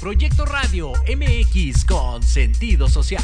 [0.00, 3.22] Proyecto Radio MX con sentido social.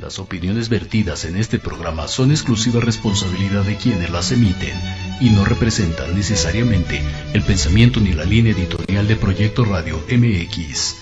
[0.00, 4.74] Las opiniones vertidas en este programa son exclusiva responsabilidad de quienes las emiten
[5.20, 7.02] y no representan necesariamente
[7.34, 10.96] el pensamiento ni la línea editorial de Proyecto Radio MX.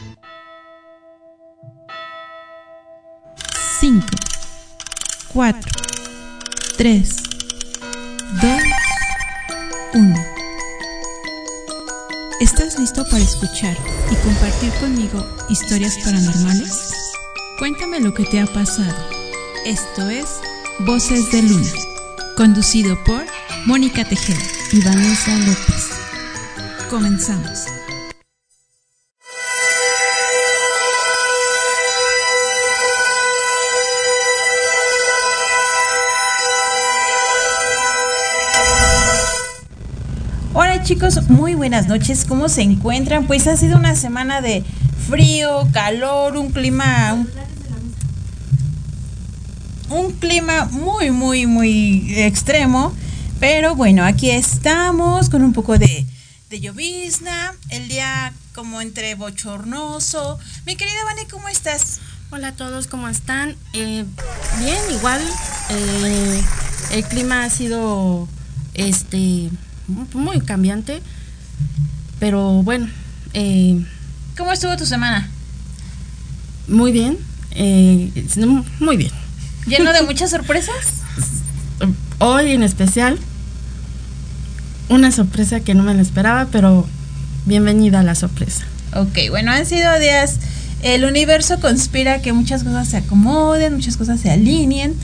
[3.78, 4.06] 5,
[5.32, 5.72] 4,
[6.78, 7.16] 3,
[8.42, 8.62] 2,
[9.94, 10.35] 1.
[12.38, 13.74] ¿Estás listo para escuchar
[14.12, 16.92] y compartir conmigo historias paranormales?
[17.58, 18.94] Cuéntame lo que te ha pasado.
[19.64, 20.26] Esto es
[20.80, 21.70] Voces de Luna,
[22.36, 23.24] conducido por
[23.64, 25.88] Mónica Tejeda y Vanessa López.
[26.90, 27.75] Comenzamos.
[40.86, 42.24] Chicos, muy buenas noches.
[42.24, 43.26] ¿Cómo se encuentran?
[43.26, 44.62] Pues ha sido una semana de
[45.08, 47.26] frío, calor, un clima
[49.90, 52.94] un, clima muy muy muy extremo,
[53.40, 56.06] pero bueno, aquí estamos con un poco de
[56.50, 60.38] de llovizna, el día como entre bochornoso.
[60.66, 61.98] Mi querida Vane, ¿cómo estás?
[62.30, 63.56] Hola a todos, ¿cómo están?
[63.72, 64.04] Eh,
[64.60, 65.20] bien, igual.
[65.70, 66.44] eh,
[66.92, 68.28] el clima ha sido
[68.74, 69.50] este
[69.88, 71.00] muy cambiante,
[72.18, 72.88] pero bueno,
[73.34, 73.84] eh,
[74.36, 75.28] ¿Cómo estuvo tu semana?
[76.68, 77.16] muy bien.
[77.52, 78.10] eh,
[78.80, 79.12] muy bien.
[79.66, 80.74] ¿Lleno de muchas sorpresas?
[82.18, 83.18] Hoy en especial,
[84.88, 86.86] una sorpresa que no me la esperaba, pero
[87.44, 88.64] bienvenida a la sorpresa.
[88.94, 90.36] Ok, bueno, han sido días.
[90.82, 94.94] El universo conspira que muchas cosas se acomoden, muchas cosas se alineen.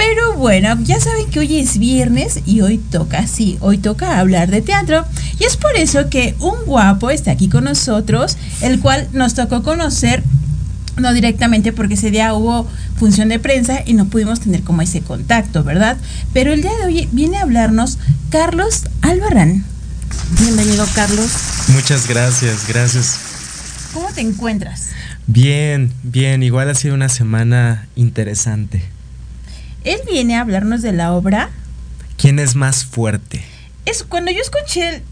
[0.00, 4.50] Pero bueno, ya saben que hoy es viernes y hoy toca, sí, hoy toca hablar
[4.50, 5.04] de teatro.
[5.38, 9.62] Y es por eso que un guapo está aquí con nosotros, el cual nos tocó
[9.62, 10.22] conocer,
[10.96, 12.66] no directamente porque ese día hubo
[12.96, 15.98] función de prensa y no pudimos tener como ese contacto, ¿verdad?
[16.32, 17.98] Pero el día de hoy viene a hablarnos
[18.30, 19.66] Carlos Albarrán.
[20.40, 21.30] Bienvenido, Carlos.
[21.68, 23.18] Muchas gracias, gracias.
[23.92, 24.92] ¿Cómo te encuentras?
[25.26, 28.82] Bien, bien, igual ha sido una semana interesante.
[29.84, 31.50] Él viene a hablarnos de la obra
[32.16, 33.42] ¿Quién es más fuerte?
[33.86, 35.02] es cuando yo escuché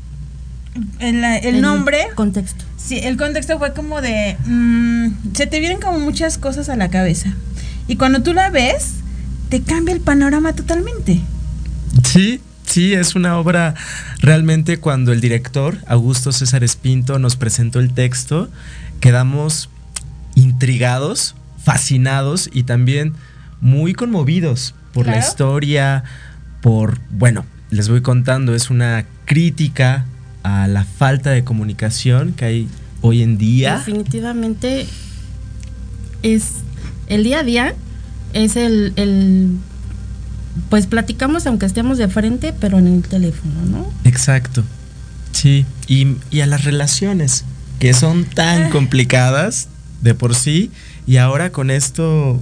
[1.01, 2.65] el, el- el nombre, Contexto.
[2.77, 6.89] sí, el contexto fue como de, mm, se te vienen como muchas cosas a la
[6.91, 7.33] cabeza.
[7.89, 8.95] Y cuando tú la ves,
[9.49, 11.21] te cambia el panorama totalmente.
[12.05, 13.75] Sí, sí, es una obra
[14.21, 18.51] realmente cuando el director, Augusto César Espinto, nos presentó el texto,
[19.01, 19.71] quedamos
[20.35, 23.15] intrigados, fascinados y también
[23.61, 26.05] muy conmovidos por la historia,
[26.61, 30.07] por, bueno, les voy contando, es una crítica
[30.43, 32.69] a la falta de comunicación que hay
[33.01, 33.79] hoy en día.
[33.79, 34.87] Definitivamente
[36.23, 36.53] es
[37.09, 37.75] el día a día,
[38.33, 39.57] es el, el
[40.69, 43.93] pues platicamos aunque estemos de frente, pero en el teléfono, ¿no?
[44.05, 44.65] Exacto.
[45.33, 45.67] Sí.
[45.87, 47.45] Y, y a las relaciones,
[47.79, 49.69] que son tan complicadas
[50.03, 50.71] de por sí,
[51.07, 52.41] y ahora con esto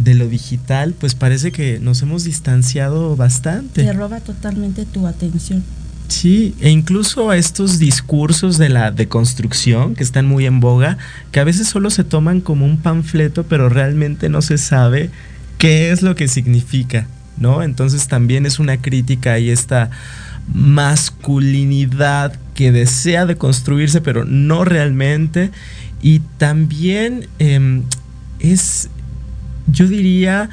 [0.00, 3.92] de lo digital, pues parece que nos hemos distanciado Te bastante.
[3.92, 5.62] roba totalmente tu atención.
[6.08, 10.98] Sí, e incluso a estos discursos de la deconstrucción que están muy en boga,
[11.30, 15.10] que a veces solo se toman como un panfleto, pero realmente no se sabe
[15.58, 17.06] qué es lo que significa,
[17.38, 17.62] ¿no?
[17.62, 19.90] Entonces también es una crítica y esta
[20.52, 25.50] masculinidad que desea deconstruirse, pero no realmente.
[26.02, 27.82] Y también em,
[28.40, 28.88] es,
[29.70, 30.48] yo diría,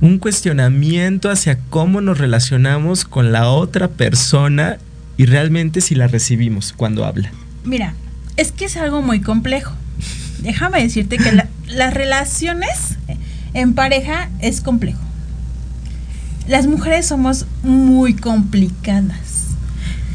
[0.00, 4.78] un cuestionamiento hacia cómo nos relacionamos con la otra persona
[5.16, 7.30] y realmente si la recibimos cuando habla.
[7.64, 7.94] Mira,
[8.36, 9.72] es que es algo muy complejo.
[10.42, 12.96] Déjame decirte que la- las relaciones
[13.52, 15.00] en pareja es complejo.
[16.48, 19.44] Las mujeres somos muy complicadas.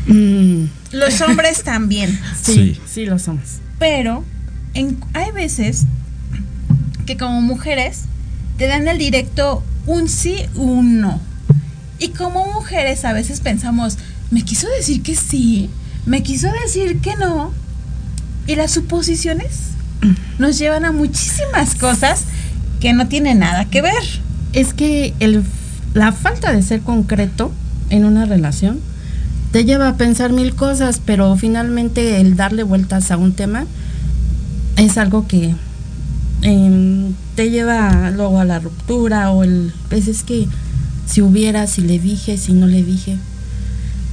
[0.07, 2.17] Mm, Los hombres también.
[2.41, 2.81] sí, Sí.
[2.91, 3.59] sí, lo somos.
[3.79, 4.23] Pero
[4.73, 5.85] en- hay veces
[7.05, 8.05] que como mujeres
[8.57, 11.19] te dan el directo un sí, un no.
[11.99, 13.97] Y como mujeres a veces pensamos,
[14.31, 15.69] me quiso decir que sí,
[16.05, 17.51] me quiso decir que no.
[18.47, 19.71] Y las suposiciones
[20.39, 22.23] nos llevan a muchísimas cosas
[22.79, 24.03] que no tienen nada que ver.
[24.53, 25.43] Es que el,
[25.93, 27.51] la falta de ser concreto
[27.89, 28.79] en una relación
[29.51, 33.65] te lleva a pensar mil cosas, pero finalmente el darle vueltas a un tema
[34.75, 35.55] es algo que
[36.41, 40.47] em, te lleva luego a la ruptura o el pues es que
[41.05, 43.17] si hubiera, si le dije, si no le dije,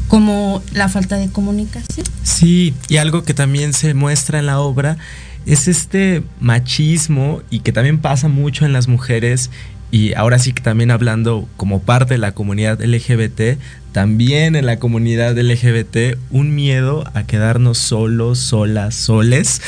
[0.09, 2.07] como la falta de comunicación.
[2.23, 4.99] Sí, y algo que también se muestra en la obra
[5.47, 9.51] es este machismo y que también pasa mucho en las mujeres
[9.91, 13.59] y ahora sí que también hablando como parte de la comunidad LGBT,
[13.93, 19.61] también en la comunidad LGBT un miedo a quedarnos solos, solas, soles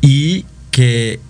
[0.00, 1.20] y que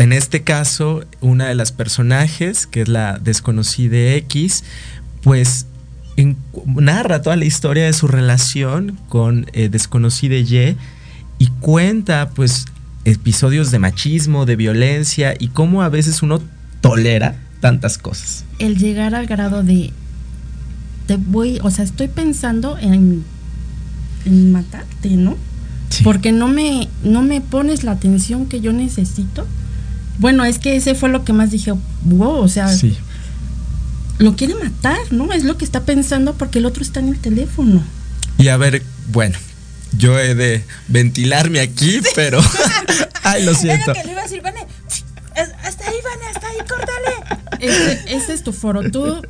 [0.00, 4.64] en este caso una de las personajes, que es la desconocida X,
[5.22, 5.66] pues
[6.64, 10.76] narra toda la historia de su relación con eh, desconocida Y
[11.38, 12.66] y cuenta pues
[13.04, 16.40] episodios de machismo, de violencia y cómo a veces uno
[16.80, 18.44] tolera tantas cosas.
[18.58, 19.92] El llegar al grado de
[21.06, 23.24] te voy, o sea, estoy pensando en,
[24.24, 25.36] en matarte, ¿no?
[26.04, 29.46] Porque no me, no me pones la atención que yo necesito.
[30.20, 31.72] Bueno, es que ese fue lo que más dije,
[32.02, 32.94] wow, o sea, sí.
[34.18, 35.32] lo quiere matar, ¿no?
[35.32, 37.82] Es lo que está pensando porque el otro está en el teléfono.
[38.36, 39.38] Y a ver, bueno,
[39.96, 42.38] yo he de ventilarme aquí, pero.
[43.22, 43.94] Ay, lo siento.
[43.94, 44.66] que le iba a decir, Vane,
[45.64, 47.39] hasta ahí, Vane, hasta ahí, córtale.
[47.58, 49.20] Ese, es tu foro, tú.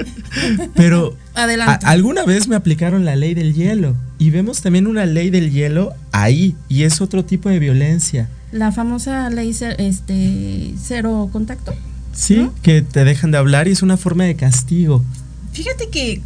[0.74, 1.16] Pero.
[1.34, 1.86] Adelante.
[1.86, 3.96] alguna vez me aplicaron la ley del hielo.
[4.18, 6.54] Y vemos también una ley del hielo ahí.
[6.68, 8.28] Y es otro tipo de violencia.
[8.52, 11.74] La famosa ley este, cero contacto.
[12.12, 15.04] Sí, que te dejan de hablar y es una forma de castigo.
[15.52, 16.20] Fíjate que,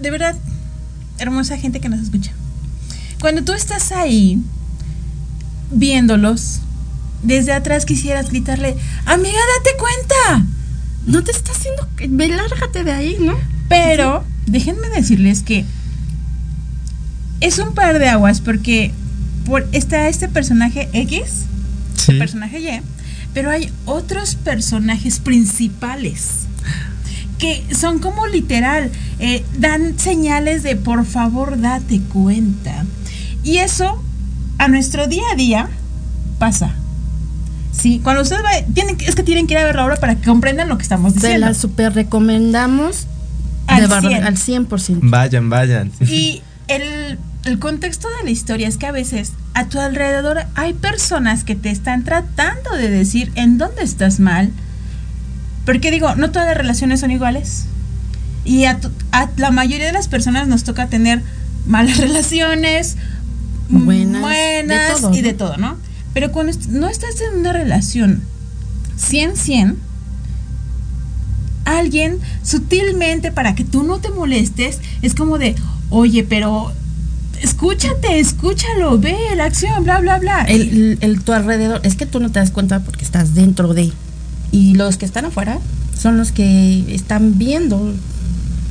[0.00, 0.36] de verdad,
[1.18, 2.32] hermosa gente que nos escucha
[3.22, 4.42] cuando tú estás ahí
[5.70, 6.58] viéndolos,
[7.22, 10.46] desde atrás quisieras gritarle, amiga, date cuenta.
[11.06, 11.88] No te está haciendo...
[12.08, 13.34] Ve, lárgate de ahí, ¿no?
[13.68, 15.64] Pero déjenme decirles que
[17.40, 18.92] es un par de aguas porque
[19.44, 21.44] por, está este personaje X,
[21.96, 22.14] sí.
[22.14, 22.80] personaje Y,
[23.34, 26.46] pero hay otros personajes principales
[27.42, 32.84] que son como literal, eh, dan señales de por favor date cuenta.
[33.42, 34.00] Y eso
[34.58, 35.68] a nuestro día a día
[36.38, 36.76] pasa.
[37.72, 38.42] Sí, cuando ustedes
[38.74, 40.82] tienen, es que tienen que ir a ver la obra para que comprendan lo que
[40.82, 41.46] estamos diciendo.
[41.46, 43.06] Se la super recomendamos
[43.66, 44.24] al, 100.
[44.24, 44.98] al 100%.
[45.02, 45.90] Vayan, vayan.
[46.00, 50.74] Y el, el contexto de la historia es que a veces a tu alrededor hay
[50.74, 54.50] personas que te están tratando de decir en dónde estás mal.
[55.64, 57.66] Porque digo, no todas las relaciones son iguales.
[58.44, 58.78] Y a,
[59.12, 61.22] a la mayoría de las personas nos toca tener
[61.66, 62.96] malas relaciones
[63.68, 65.76] buenas, y de todo, ¿no?
[66.14, 68.22] Pero cuando no estás en una relación
[68.98, 69.76] 100-100,
[71.64, 75.54] alguien sutilmente para que tú no te molestes, es como de,
[75.90, 76.72] oye, pero
[77.40, 80.42] escúchate, escúchalo, ve la acción, bla, bla, bla.
[80.44, 83.92] El, el, tu alrededor, es que tú no te das cuenta porque estás dentro de.
[84.50, 85.58] Y los que están afuera
[85.98, 87.94] son los que están viendo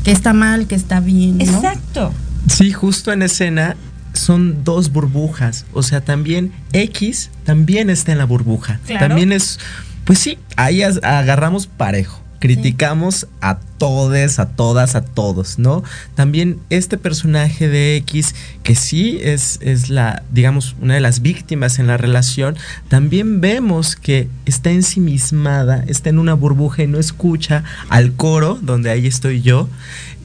[0.03, 1.37] que está mal, que está bien.
[1.37, 1.43] ¿no?
[1.43, 2.13] Exacto.
[2.47, 3.75] Sí, justo en escena
[4.13, 5.65] son dos burbujas.
[5.73, 8.79] O sea, también X también está en la burbuja.
[8.99, 9.59] También es,
[10.05, 12.21] pues sí, ahí agarramos parejo.
[12.39, 15.83] Criticamos a todos, a todas, a todos, ¿no?
[16.15, 21.77] También este personaje de X, que sí es, es la, digamos, una de las víctimas
[21.77, 27.63] en la relación, también vemos que está ensimismada, está en una burbuja y no escucha
[27.89, 29.69] al coro, donde ahí estoy yo,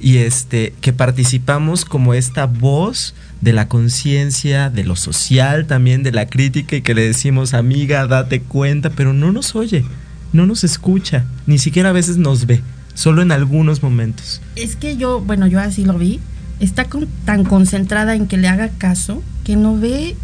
[0.01, 3.15] y este, que participamos como esta voz
[3.47, 8.05] de la conciencia, de lo social también, de la crítica y que le decimos, amiga,
[8.09, 9.85] date cuenta, pero no nos oye,
[10.33, 12.61] no nos escucha, ni siquiera a veces nos ve,
[12.95, 14.43] solo en algunos momentos.
[14.57, 16.19] Es que yo, bueno, yo así lo vi,
[16.59, 16.89] está
[17.25, 20.17] tan concentrada en que le haga caso que no ve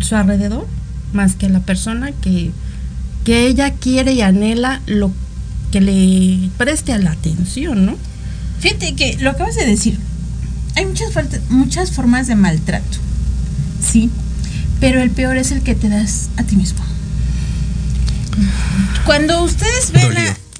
[0.00, 0.66] su alrededor
[1.12, 2.52] más que la persona que,
[3.26, 5.12] que ella quiere y anhela lo
[5.72, 7.98] que le preste a la atención, ¿no?
[8.60, 9.98] Fíjate que lo acabas de decir,
[10.74, 11.12] hay muchas,
[11.50, 12.98] muchas formas de maltrato,
[13.82, 14.10] sí,
[14.80, 16.82] pero el peor es el que te das a ti mismo.
[19.04, 20.12] Cuando ustedes ven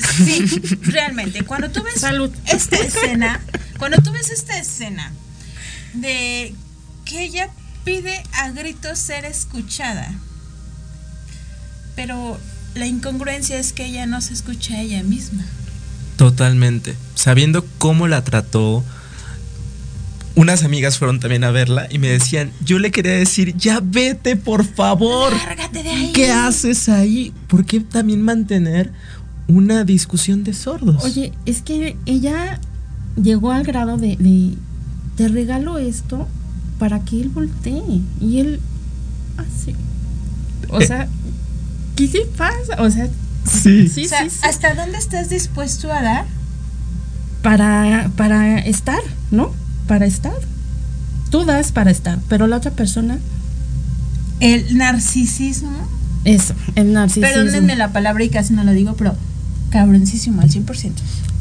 [0.25, 0.45] Sí,
[0.83, 2.05] realmente, cuando tú ves
[2.47, 3.41] esta escena,
[3.79, 5.13] cuando tú ves esta escena
[5.95, 6.55] de
[7.05, 7.49] que ella
[7.85, 10.13] pide a gritos ser escuchada,
[11.97, 12.39] pero
[12.75, 15.45] la incongruencia es que ella no se escucha a ella misma.
[16.17, 16.97] Totalmente.
[17.15, 18.85] Sabiendo cómo la trató,
[20.35, 24.37] unas amigas fueron también a verla y me decían, yo le quería decir, ya vete,
[24.37, 25.33] por favor.
[25.33, 26.13] Lárgate de ahí.
[26.13, 27.33] ¿Qué haces ahí?
[27.49, 28.93] ¿Por qué también mantener
[29.49, 31.05] una discusión de sordos?
[31.05, 32.61] Oye, es que ella
[33.23, 34.55] llegó al grado de, de
[35.17, 36.27] te regalo esto
[36.79, 38.01] para que él voltee.
[38.21, 38.61] Y él,
[39.37, 39.75] así.
[40.69, 40.87] O eh.
[40.87, 41.09] sea,
[41.97, 42.83] ¿qué se pasa?
[42.83, 43.09] O sea,
[43.45, 43.89] sí.
[43.89, 46.27] sí, sí, ¿hasta dónde estás dispuesto a dar?
[47.43, 49.53] Para, para estar, ¿no?
[49.93, 50.33] Para estar.
[51.29, 53.19] Tú das para estar, pero la otra persona...
[54.41, 55.87] El narcisismo
[56.25, 57.29] Eso, el narcisismo.
[57.29, 59.15] Perdónenme la palabra y casi no lo digo, pero
[59.69, 60.93] cabroncísimo al 100%.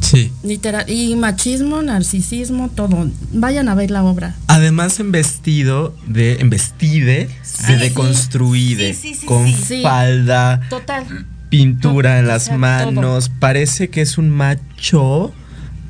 [0.01, 0.33] Sí.
[0.43, 0.89] Literal.
[0.89, 3.09] Y machismo, narcisismo, todo.
[3.31, 4.35] Vayan a ver la obra.
[4.47, 6.41] Además, en vestido de.
[6.41, 7.79] En vestide Sí, de sí.
[7.79, 8.93] deconstruide.
[8.93, 9.81] Sí, sí, sí, con sí.
[9.81, 11.05] falda, Total.
[11.49, 13.31] pintura en las o sea, manos.
[13.39, 15.31] Parece que es un macho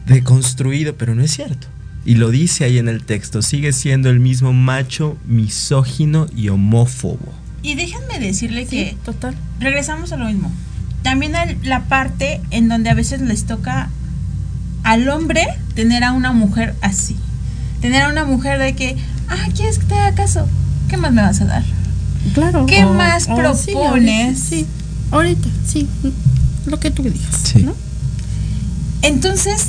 [0.05, 1.65] deconstruido, pero no es cierto.
[2.05, 3.41] Y lo dice ahí en el texto.
[3.41, 7.19] Sigue siendo el mismo macho misógino y homófobo.
[7.63, 9.35] Y déjenme decirle Sí, que total.
[9.59, 10.51] regresamos a lo mismo.
[11.03, 13.89] También hay la parte en donde a veces les toca
[14.83, 17.15] al hombre tener a una mujer así.
[17.81, 18.95] Tener a una mujer de que,
[19.29, 20.47] ah, ¿quieres que te haga caso?
[20.89, 21.63] ¿Qué más me vas a dar?
[22.33, 22.65] Claro.
[22.65, 23.69] ¿Qué más propones?
[23.77, 24.65] ahorita, Sí,
[25.11, 25.87] ahorita, sí.
[26.65, 27.41] Lo que tú digas.
[27.43, 27.63] Sí.
[27.63, 27.75] ¿no?
[29.01, 29.67] Entonces,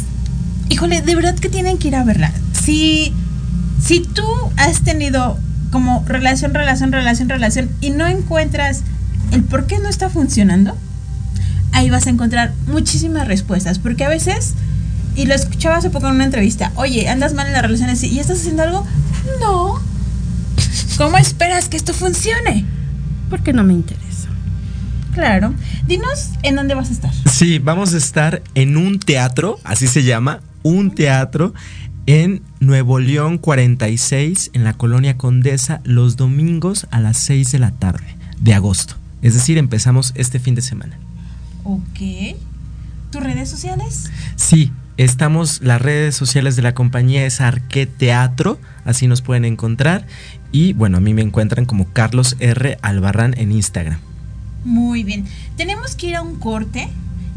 [0.68, 2.32] híjole, de verdad que tienen que ir a verla.
[2.52, 3.12] Si,
[3.84, 4.24] si tú
[4.56, 5.38] has tenido
[5.70, 8.82] como relación, relación, relación, relación y no encuentras
[9.32, 10.76] el por qué no está funcionando,
[11.72, 13.78] ahí vas a encontrar muchísimas respuestas.
[13.78, 14.54] Porque a veces,
[15.16, 18.18] y lo escuchaba hace poco en una entrevista, oye, andas mal en las relaciones y
[18.18, 18.86] estás haciendo algo.
[19.40, 19.80] No.
[20.98, 22.66] ¿Cómo esperas que esto funcione?
[23.30, 24.28] Porque no me interesa.
[25.14, 25.54] Claro.
[25.86, 27.12] Dinos en dónde vas a estar.
[27.30, 31.54] Sí, vamos a estar en un teatro, así se llama, un teatro
[32.06, 37.70] en Nuevo León 46, en la colonia Condesa, los domingos a las 6 de la
[37.70, 38.94] tarde de agosto.
[39.22, 40.98] Es decir, empezamos este fin de semana.
[41.64, 42.36] Ok.
[43.10, 44.10] ¿Tus redes sociales?
[44.36, 50.06] Sí, estamos, las redes sociales de la compañía es Arque Teatro, así nos pueden encontrar.
[50.50, 52.78] Y bueno, a mí me encuentran como Carlos R.
[52.82, 53.98] Albarrán en Instagram.
[54.64, 55.24] Muy bien.
[55.56, 56.88] Tenemos que ir a un corte,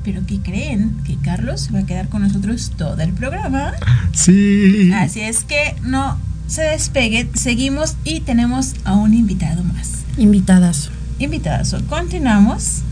[0.06, 0.96] pero ¿qué creen?
[1.04, 3.74] Que Carlos se va a quedar con nosotros todo el programa.
[4.14, 4.92] Sí.
[4.94, 10.06] Así es que no se despeguen, seguimos y tenemos a un invitado más.
[10.18, 10.92] Invitadas.
[11.18, 12.84] Invitadazo, continuamos.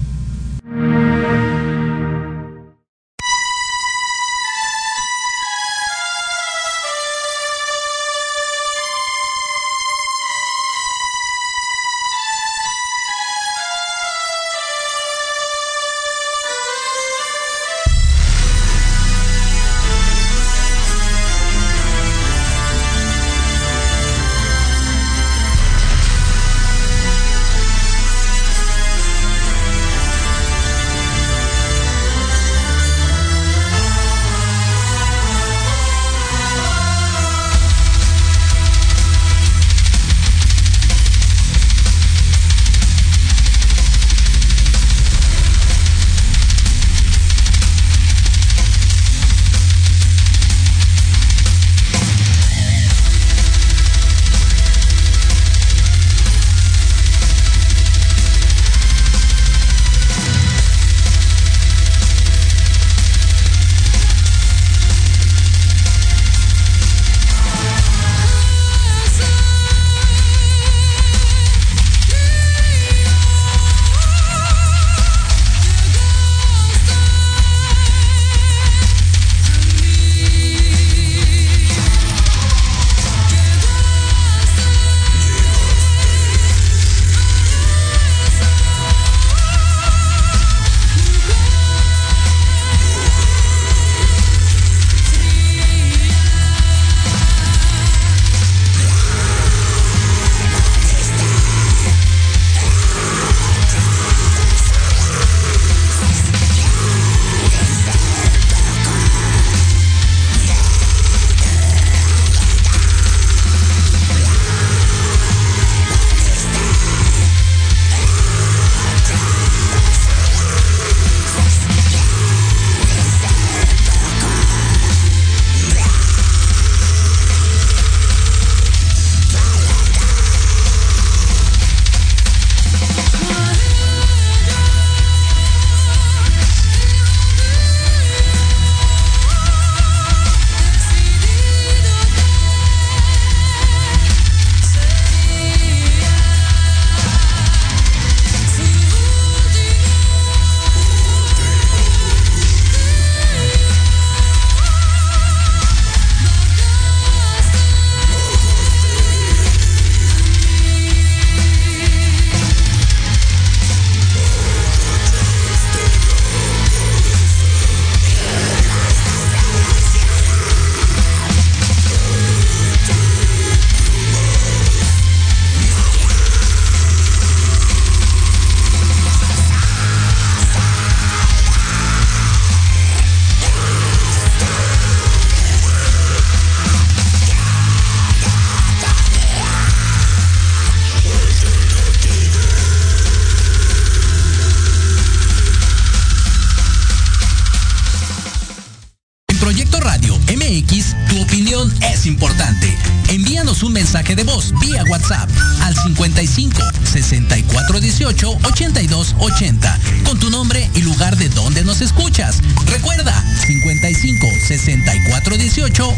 [209.24, 212.42] 80 con tu nombre y lugar de donde nos escuchas.
[212.66, 215.96] Recuerda 55 64 18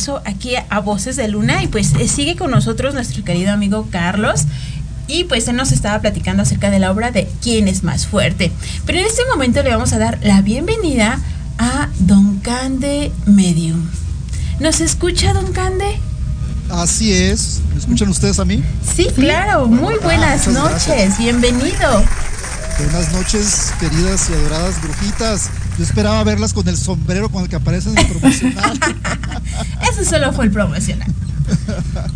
[0.00, 3.86] regreso aquí a Voces de Luna y pues eh, sigue con nosotros nuestro querido amigo
[3.90, 4.44] Carlos
[5.06, 8.50] y pues él nos estaba platicando acerca de la obra de ¿Quién es más fuerte?
[8.86, 11.18] Pero en este momento le vamos a dar la bienvenida
[11.58, 13.90] a Don Cande Medium.
[14.58, 15.98] ¿Nos escucha Don Cande?
[16.70, 17.60] Así es.
[17.72, 18.62] ¿Me escuchan ustedes a mí?
[18.96, 19.66] Sí, claro.
[19.66, 20.86] Muy buenas muchas noches.
[20.86, 21.18] gracias.
[21.18, 22.04] Bienvenido.
[22.78, 25.50] Buenas noches, queridas y adoradas brujitas.
[25.80, 28.78] Yo esperaba verlas con el sombrero con el que aparecen en el promocional.
[29.90, 31.10] Eso solo fue el promocional.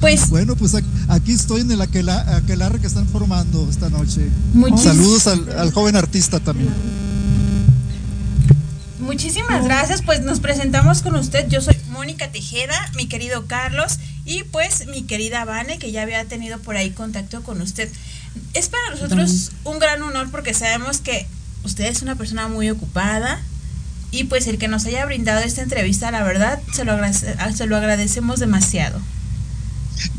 [0.00, 0.74] Pues bueno, pues
[1.08, 4.28] aquí estoy en el aquela- aquelarre que están formando esta noche.
[4.76, 6.68] Saludos al, al joven artista también.
[9.00, 11.48] Muchísimas gracias, pues nos presentamos con usted.
[11.48, 16.22] Yo soy Mónica Tejeda, mi querido Carlos y pues mi querida Vane, que ya había
[16.26, 17.90] tenido por ahí contacto con usted.
[18.52, 21.26] Es para nosotros un gran honor porque sabemos que
[21.64, 23.40] usted es una persona muy ocupada
[24.20, 27.66] y pues el que nos haya brindado esta entrevista, la verdad, se lo, agradece- se
[27.66, 29.00] lo agradecemos demasiado.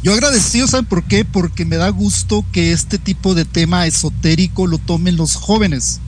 [0.04, 1.26] Yo agradecido, ¿saben por qué?
[1.26, 6.00] Porque me da gusto que este tipo de tema esotérico lo tomen los jóvenes.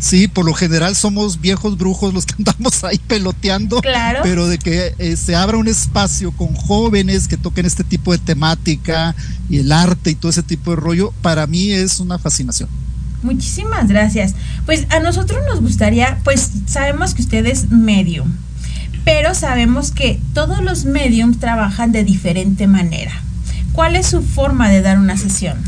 [0.00, 3.80] Sí, por lo general somos viejos brujos los que andamos ahí peloteando.
[3.80, 4.20] Claro.
[4.22, 8.18] Pero de que eh, se abra un espacio con jóvenes que toquen este tipo de
[8.18, 9.14] temática
[9.50, 12.68] y el arte y todo ese tipo de rollo, para mí es una fascinación.
[13.22, 14.34] Muchísimas gracias.
[14.66, 18.32] Pues a nosotros nos gustaría, pues sabemos que usted es medium,
[19.04, 23.12] pero sabemos que todos los mediums trabajan de diferente manera.
[23.72, 25.58] ¿Cuál es su forma de dar una sesión?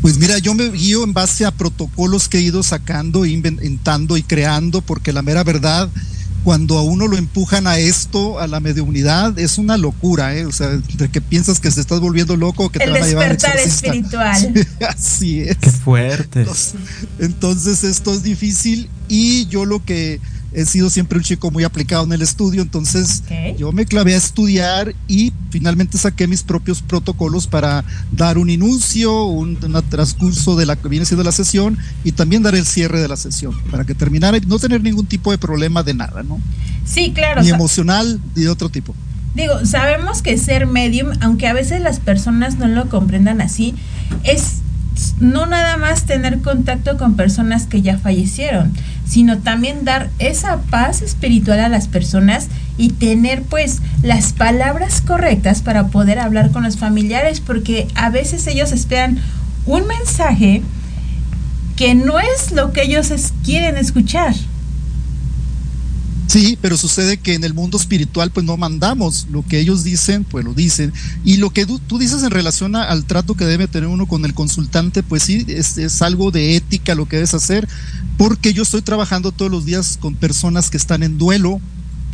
[0.00, 4.22] Pues mira, yo me guío en base a protocolos que he ido sacando, inventando y
[4.22, 5.88] creando, porque la mera verdad,
[6.44, 10.44] cuando a uno lo empujan a esto, a la mediunidad, es una locura, ¿eh?
[10.44, 13.06] O sea, de que piensas que se estás volviendo loco, que El te van a
[13.06, 14.34] llevar despertar espiritual.
[14.54, 15.56] Sí, así es.
[15.56, 16.40] Qué fuerte.
[16.40, 16.74] Entonces,
[17.18, 20.20] entonces esto es difícil y yo lo que
[20.54, 23.24] he sido siempre un chico muy aplicado en el estudio, entonces
[23.58, 29.24] yo me clavé a estudiar y finalmente saqué mis propios protocolos para dar un inicio,
[29.24, 33.00] un, un transcurso de la que viene siendo la sesión y también dar el cierre
[33.00, 36.22] de la sesión para que terminara y no tener ningún tipo de problema de nada,
[36.22, 36.40] ¿no?
[36.84, 37.42] Sí, claro.
[37.42, 38.94] Ni emocional ni de otro tipo.
[39.34, 43.74] Digo, sabemos que ser medium, aunque a veces las personas no lo comprendan así,
[44.22, 44.58] es
[45.18, 48.72] no nada más tener contacto con personas que ya fallecieron,
[49.06, 55.62] sino también dar esa paz espiritual a las personas y tener pues las palabras correctas
[55.62, 59.18] para poder hablar con los familiares, porque a veces ellos esperan
[59.66, 60.62] un mensaje
[61.76, 63.12] que no es lo que ellos
[63.44, 64.34] quieren escuchar.
[66.34, 70.24] Sí, pero sucede que en el mundo espiritual pues no mandamos, lo que ellos dicen
[70.24, 70.92] pues lo dicen
[71.24, 74.34] y lo que tú, dices en relación al trato que debe tener uno con el
[74.34, 77.68] consultante pues sí, es, es algo de ética lo que debes hacer
[78.18, 81.60] porque yo estoy trabajando todos los días con personas que están en duelo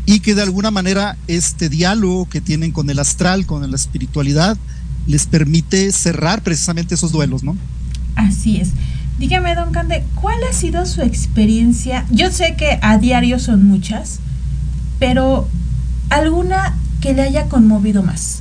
[0.05, 4.59] y que de alguna manera este diálogo que tienen con el astral, con la espiritualidad,
[5.07, 7.57] les permite cerrar precisamente esos duelos, ¿no?
[8.17, 8.69] Así es.
[9.21, 12.07] Dígame, don Cande, ¿cuál ha sido su experiencia?
[12.11, 14.19] Yo sé que a diario son muchas,
[14.99, 15.47] pero
[16.09, 18.39] alguna que le haya conmovido más.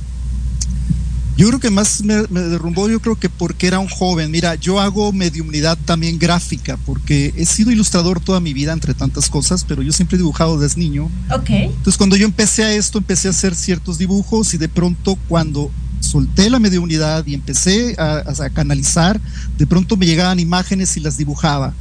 [1.36, 4.30] Yo creo que más me, me derrumbó, yo creo que porque era un joven.
[4.30, 9.28] Mira, yo hago mediumnidad también gráfica, porque he sido ilustrador toda mi vida, entre tantas
[9.28, 11.10] cosas, pero yo siempre he dibujado desde niño.
[11.30, 15.18] Ok, Entonces, cuando yo empecé a esto, empecé a hacer ciertos dibujos y de pronto
[15.28, 19.20] cuando solté la mediunidad y empecé a, a canalizar,
[19.58, 21.74] de pronto me llegaban imágenes y las dibujaba.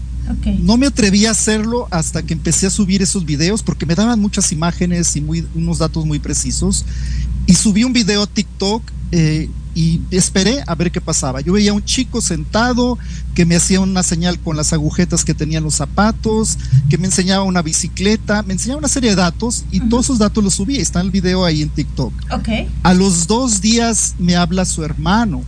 [0.60, 4.20] No me atreví a hacerlo hasta que empecé a subir esos videos porque me daban
[4.20, 6.86] muchas imágenes y muy, unos datos muy precisos.
[7.50, 11.42] Y subí un video a TikTok eh, y esperé a ver qué pasaba.
[11.42, 12.98] Yo veía a un chico sentado
[13.34, 16.58] que me hacía una señal con las agujetas que tenían los zapatos,
[16.90, 19.90] que me enseñaba una bicicleta, me enseñaba una serie de datos y Ujú.
[19.90, 20.78] todos esos datos los subí.
[20.78, 22.14] Está el video ahí en TikTok.
[22.32, 22.50] Ok,
[22.84, 25.42] A los dos días me habla su hermano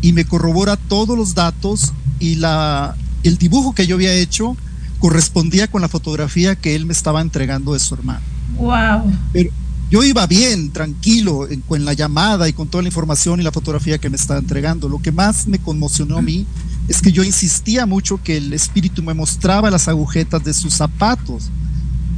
[0.00, 4.56] y me corrobora todos los datos y la, el dibujo que yo había hecho
[5.00, 8.20] correspondía con la fotografía que él me estaba entregando de su hermano.
[8.56, 9.12] wow.
[9.34, 9.50] Pero
[9.90, 13.52] yo iba bien, tranquilo, en, con la llamada y con toda la información y la
[13.52, 14.88] fotografía que me estaba entregando.
[14.88, 16.46] Lo que más me conmocionó a mí
[16.88, 21.50] es que yo insistía mucho que el espíritu me mostraba las agujetas de sus zapatos.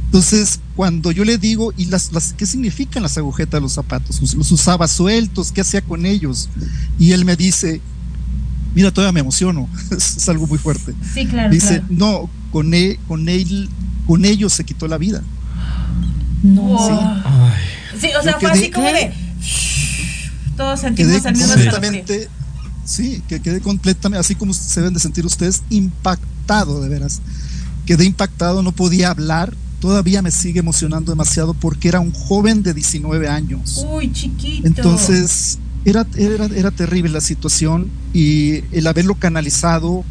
[0.05, 4.19] Entonces, cuando yo le digo, ¿y las, las qué significan las agujetas de los zapatos?
[4.35, 5.51] ¿Los usaba sueltos?
[5.51, 6.49] ¿Qué hacía con ellos?
[6.97, 7.79] Y él me dice,
[8.73, 10.95] mira, todavía me emociono, es, algo muy fuerte.
[11.13, 11.51] Sí, claro.
[11.53, 13.69] Dice, no, con él, con él,
[14.07, 15.21] con ellos se quitó la vida.
[16.43, 16.77] No.
[16.87, 17.99] Sí.
[18.01, 19.11] sí o sea, fue así como de.
[20.57, 22.29] Todos sentimos el mismo completamente,
[22.83, 27.21] Sí, que quedé completamente, así como se deben de sentir ustedes, impactado, de veras.
[27.85, 32.73] Quedé impactado, no podía hablar, todavía me sigue emocionando demasiado porque era un joven de
[32.73, 33.85] 19 años.
[33.87, 34.67] Uy, chiquito.
[34.67, 40.03] Entonces, era, era, era terrible la situación y el haberlo canalizado,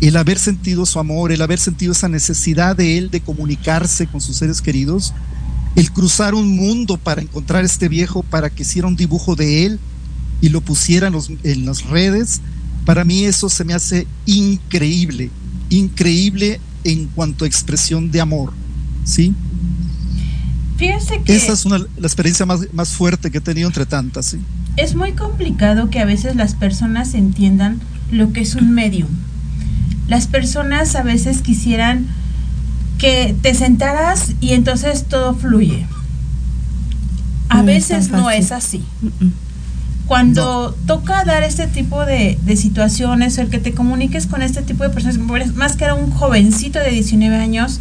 [0.00, 4.20] el haber sentido su amor, el haber sentido esa necesidad de él de comunicarse con
[4.20, 5.12] sus seres queridos,
[5.76, 9.80] el cruzar un mundo para encontrar este viejo, para que hiciera un dibujo de él
[10.40, 12.40] y lo pusiera en, los, en las redes,
[12.84, 15.30] para mí eso se me hace increíble,
[15.68, 18.52] increíble en cuanto a expresión de amor.
[19.04, 19.34] ¿sí?
[20.76, 21.36] Fíjense que...
[21.36, 24.38] Esa es una, la experiencia más, más fuerte que he tenido entre tantas, ¿sí?
[24.76, 27.80] Es muy complicado que a veces las personas entiendan
[28.10, 29.08] lo que es un medium.
[30.08, 32.06] Las personas a veces quisieran
[33.00, 35.86] que te sentaras y entonces todo fluye.
[37.48, 38.84] A veces no es así.
[40.06, 44.84] Cuando toca dar este tipo de, de, situaciones, el que te comuniques con este tipo
[44.84, 45.18] de personas,
[45.54, 47.80] más que era un jovencito de 19 años,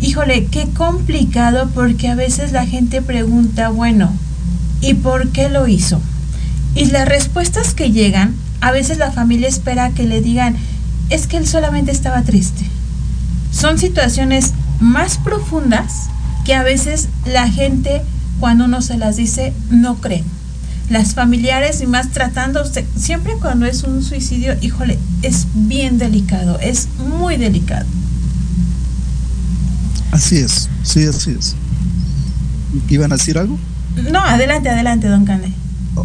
[0.00, 4.12] híjole, qué complicado porque a veces la gente pregunta, bueno,
[4.80, 6.00] ¿y por qué lo hizo?
[6.74, 10.56] Y las respuestas que llegan, a veces la familia espera que le digan,
[11.08, 12.66] es que él solamente estaba triste.
[13.58, 16.08] Son situaciones más profundas
[16.44, 18.02] que a veces la gente,
[18.38, 20.24] cuando uno se las dice, no creen.
[20.90, 22.62] Las familiares y más tratando,
[22.96, 27.86] siempre cuando es un suicidio, híjole, es bien delicado, es muy delicado.
[30.12, 31.56] Así es, sí, así es.
[32.90, 33.58] ¿Iban a decir algo?
[34.10, 35.52] No, adelante, adelante, don Cane.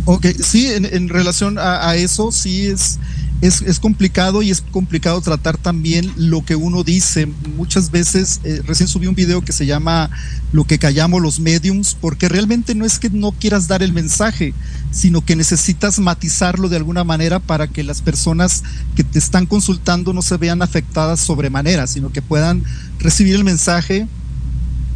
[0.06, 2.98] Ok, sí, en, relación a, eso, sí es,
[3.42, 7.28] es, complicado y es complicado tratar también lo que uno dice.
[7.58, 10.12] Muchas veces, eh, recién subí un video que se llama
[10.52, 14.54] Lo que callamos los mediums, porque realmente no es que no quieras dar el mensaje,
[14.92, 18.64] sino que necesitas matizarlo de alguna manera para que las personas
[18.96, 22.64] que te están consultando no se vean afectadas sobremanera, sino que puedan
[23.00, 24.08] recibir el mensaje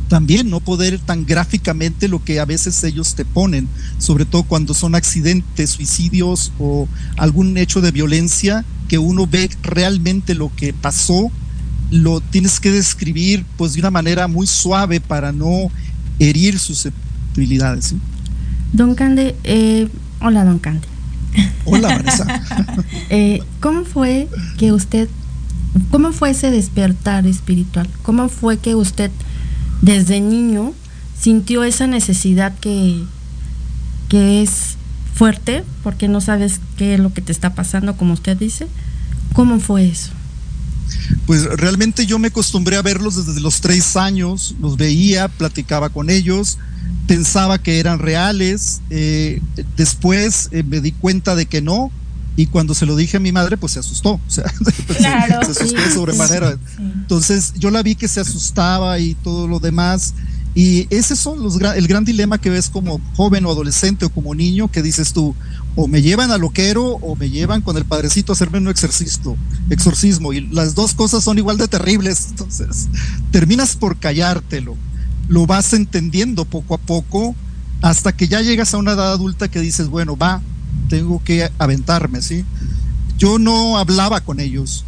[0.08, 4.74] también no poder tan gráficamente lo que a veces ellos te ponen, sobre todo cuando
[4.74, 6.88] son accidentes, suicidios o
[7.18, 11.32] algún hecho de violencia que uno ve realmente lo que pasó,
[11.90, 15.72] lo tienes que describir pues de una manera muy suave para no
[16.20, 17.96] herir susceptibilidades.
[18.74, 19.88] Don Cande, eh,
[20.22, 20.88] hola Don Cande.
[21.66, 22.44] Hola Vanessa.
[23.10, 25.10] eh, ¿Cómo fue que usted
[25.92, 27.88] ¿Cómo fue ese despertar espiritual?
[28.02, 29.12] ¿Cómo fue que usted
[29.82, 30.74] desde niño
[31.20, 33.04] sintió esa necesidad que,
[34.10, 34.76] que es
[35.14, 38.68] fuerte porque no sabes qué es lo que te está pasando, como usted dice?
[39.34, 40.12] ¿Cómo fue eso?
[41.26, 46.10] Pues realmente yo me acostumbré a verlos desde los tres años, los veía, platicaba con
[46.10, 46.58] ellos,
[47.08, 49.42] pensaba que eran reales, eh,
[49.76, 51.92] después eh, me di cuenta de que no,
[52.38, 54.46] y cuando se lo dije a mi madre, pues se asustó, o sea,
[54.98, 56.58] se, asustó sobremanera.
[56.78, 60.14] Entonces yo la vi que se asustaba y todo lo demás.
[60.54, 64.34] Y ese es los, el gran dilema que ves como joven o adolescente o como
[64.34, 65.36] niño, que dices tú,
[65.76, 69.38] o me llevan a loquero o me llevan con el padrecito a hacerme un exorcismo,
[69.70, 70.32] exorcismo.
[70.32, 72.28] Y las dos cosas son igual de terribles.
[72.30, 72.88] Entonces,
[73.32, 74.76] terminas por callártelo.
[75.28, 77.36] Lo vas entendiendo poco a poco
[77.82, 80.42] hasta que ya llegas a una edad adulta que dices, bueno, va,
[80.90, 82.46] tengo que aventarme, ¿sí?
[83.18, 84.84] Yo no hablaba con ellos.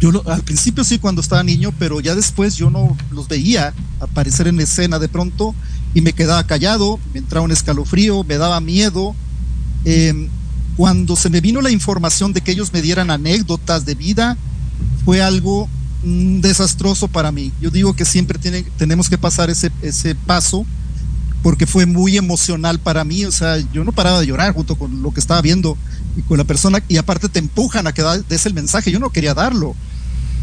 [0.00, 4.46] Yo al principio sí cuando estaba niño, pero ya después yo no los veía aparecer
[4.46, 5.54] en escena de pronto
[5.92, 9.14] y me quedaba callado, me entraba un escalofrío, me daba miedo.
[9.84, 10.28] Em,
[10.76, 14.36] cuando se me vino la información de que ellos me dieran anécdotas de vida,
[15.04, 15.68] fue algo
[16.04, 17.50] mm, desastroso para mí.
[17.60, 20.64] Yo digo que siempre tiene, tenemos que pasar ese, ese paso
[21.42, 25.02] porque fue muy emocional para mí, o sea, yo no paraba de llorar junto con
[25.02, 25.76] lo que estaba viendo
[26.16, 29.10] y con la persona, y aparte te empujan a que des el mensaje, yo no
[29.10, 29.74] quería darlo,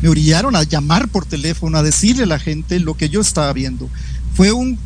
[0.02, 3.52] me orillaron a llamar por teléfono, a decirle a la gente lo que yo estaba
[3.54, 3.90] viendo.
[4.34, 4.78] Fue un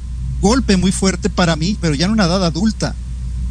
[0.42, 2.96] golpe muy fuerte para mí, pero ya en una edad adulta,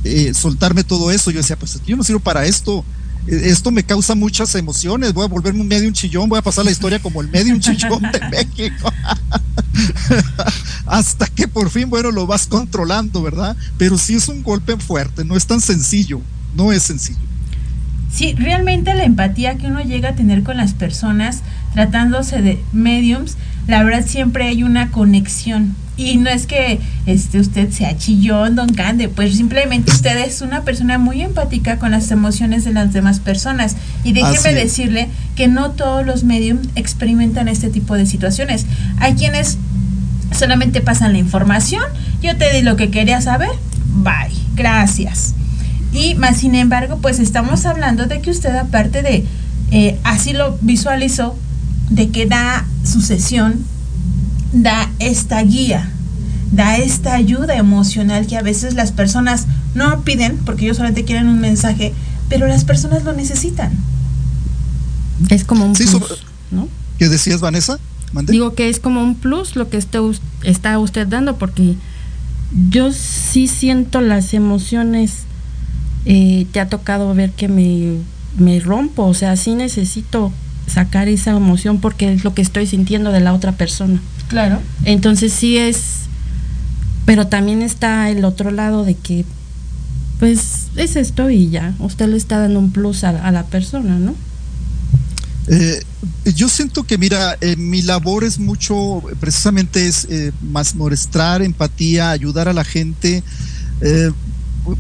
[0.05, 2.85] eh, soltarme todo eso, yo decía, pues yo no sirvo para esto,
[3.27, 6.65] esto me causa muchas emociones, voy a volverme un medio un chillón, voy a pasar
[6.65, 8.93] la historia como el medio un chillón de México.
[10.87, 13.57] Hasta que por fin, bueno, lo vas controlando, ¿verdad?
[13.77, 16.21] Pero sí es un golpe fuerte, no es tan sencillo,
[16.55, 17.19] no es sencillo.
[18.11, 21.43] Sí, realmente la empatía que uno llega a tener con las personas
[21.75, 25.75] tratándose de mediums, la verdad siempre hay una conexión.
[25.97, 30.63] Y no es que este, usted sea chillón, don Cande, pues simplemente usted es una
[30.63, 33.77] persona muy empática con las emociones de las demás personas.
[34.05, 38.65] Y déjeme decirle que no todos los mediums experimentan este tipo de situaciones.
[39.01, 39.59] Hay quienes
[40.39, 41.83] solamente pasan la información,
[42.23, 43.51] yo te di lo que quería saber,
[43.97, 45.35] bye, gracias.
[45.93, 49.25] Y más sin embargo, pues estamos hablando de que usted aparte de,
[49.73, 51.37] eh, así lo visualizó,
[51.91, 53.65] de que da su sesión,
[54.53, 55.91] da esta guía,
[56.53, 61.29] da esta ayuda emocional que a veces las personas no piden, porque ellos solamente quieren
[61.29, 61.93] un mensaje,
[62.29, 63.73] pero las personas lo necesitan.
[65.31, 66.69] Es como un plus, ¿no?
[66.99, 67.79] ¿Qué decías, Vanessa?
[68.27, 70.01] Digo que es como un plus lo que está,
[70.43, 71.75] está usted dando, porque
[72.71, 75.25] yo sí siento las emociones
[76.07, 77.99] eh, te ha tocado ver que me,
[78.39, 80.33] me rompo, o sea, sí necesito
[80.69, 84.01] sacar esa emoción porque es lo que estoy sintiendo de la otra persona.
[84.29, 84.61] Claro.
[84.85, 86.01] Entonces sí es,
[87.05, 89.25] pero también está el otro lado de que,
[90.19, 94.15] pues es esto y ya, usted le está dando un plus a, la persona, ¿no?
[95.51, 95.83] Eh,
[96.35, 102.11] yo siento que, mira, eh, mi labor es mucho, precisamente es eh, más mostrar empatía,
[102.11, 103.23] ayudar a la gente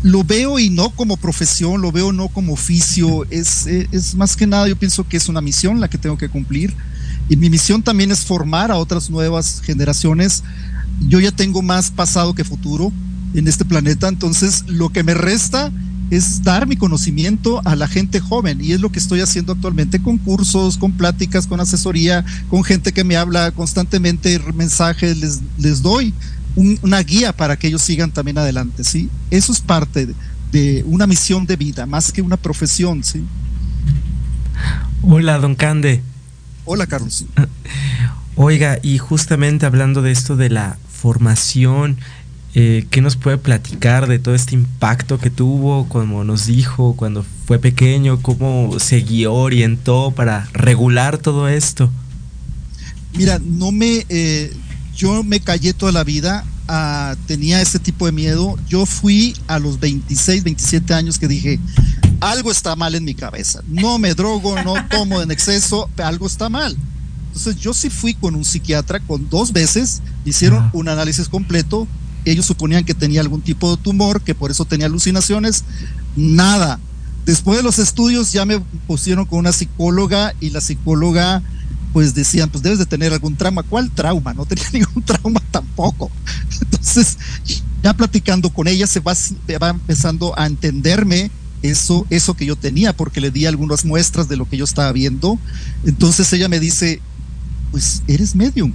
[0.02, 4.46] lo veo y no como profesión, lo veo no como oficio, es, es, más que
[4.46, 6.74] nada yo pienso que es una misión la que tengo que cumplir
[7.28, 10.42] y mi misión también es formar a otras nuevas generaciones.
[11.08, 12.92] Yo ya tengo más pasado que futuro
[13.34, 15.70] en este planeta, entonces lo que me resta
[16.10, 20.00] es dar mi conocimiento a la gente joven y es lo que estoy haciendo actualmente
[20.00, 25.82] con cursos, con pláticas, con asesoría, con gente que me habla constantemente, mensajes les, les
[25.82, 26.14] doy
[26.56, 29.08] una guía para que ellos sigan también adelante, ¿sí?
[29.30, 30.08] Eso es parte
[30.52, 33.24] de, una misión de vida, más que una profesión, ¿sí?
[35.02, 36.02] Hola, don Cande.
[36.64, 37.24] Hola, Carlos.
[38.34, 41.98] Oiga, y justamente hablando de esto de la formación,
[42.54, 47.24] eh, ¿qué nos puede platicar de todo este impacto que tuvo, como nos dijo, cuando
[47.46, 51.90] fue pequeño, cómo se guió, orientó para regular todo esto?
[53.16, 54.52] Mira, no me, eh,
[54.98, 58.58] yo me callé toda la vida, ah, tenía ese tipo de miedo.
[58.68, 61.60] Yo fui a los 26, 27 años que dije,
[62.20, 63.62] algo está mal en mi cabeza.
[63.68, 66.76] No me drogo, no tomo en exceso, algo está mal.
[67.28, 71.86] Entonces yo sí fui con un psiquiatra, con dos veces, hicieron un análisis completo.
[72.24, 75.62] Ellos suponían que tenía algún tipo de tumor, que por eso tenía alucinaciones.
[76.16, 76.80] Nada.
[77.24, 78.58] Después de los estudios ya me
[78.88, 81.40] pusieron con una psicóloga y la psicóloga
[81.92, 83.62] pues decían, pues debes de tener algún trauma.
[83.62, 84.34] ¿Cuál trauma?
[84.34, 86.10] No tenía ningún trauma tampoco.
[86.60, 87.18] Entonces,
[87.82, 89.14] ya platicando con ella, se va,
[89.62, 91.30] va empezando a entenderme
[91.62, 94.92] eso, eso que yo tenía, porque le di algunas muestras de lo que yo estaba
[94.92, 95.38] viendo.
[95.84, 97.00] Entonces ella me dice,
[97.70, 98.72] pues eres medium,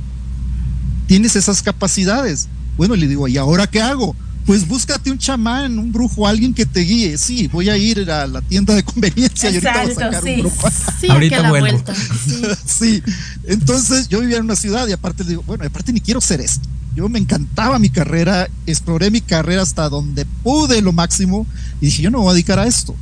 [1.07, 2.47] tienes esas capacidades.
[2.77, 4.15] Bueno, le digo, ¿y ahora qué hago?
[4.45, 7.17] Pues búscate un chamán, un brujo, alguien que te guíe.
[7.17, 10.39] Sí, voy a ir a la tienda de conveniencia y ahorita voy a sacar un
[10.39, 10.67] brujo.
[10.99, 11.93] Sí, ahorita la vuelta.
[12.65, 13.01] Sí.
[13.45, 16.41] entonces yo vivía en una ciudad y aparte le digo, bueno, aparte ni quiero ser
[16.41, 16.67] esto.
[16.95, 21.47] Yo me encantaba mi carrera, exploré mi carrera hasta donde pude lo máximo
[21.79, 22.95] y dije, yo no me voy a dedicar a esto.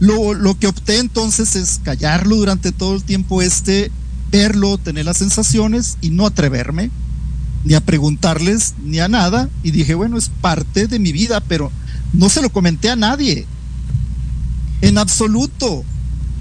[0.00, 3.92] Lo, lo que opté entonces es callarlo durante todo el tiempo este,
[4.30, 6.90] verlo, tener las sensaciones y no atreverme
[7.64, 9.48] ni a preguntarles, ni a nada.
[9.62, 11.72] Y dije, bueno, es parte de mi vida, pero
[12.12, 13.46] no se lo comenté a nadie.
[14.80, 15.84] En absoluto.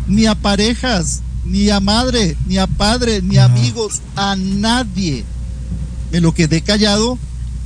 [0.05, 5.23] Ni a parejas, ni a madre, ni a padre, ni a amigos, a nadie.
[6.11, 7.17] Me lo quedé callado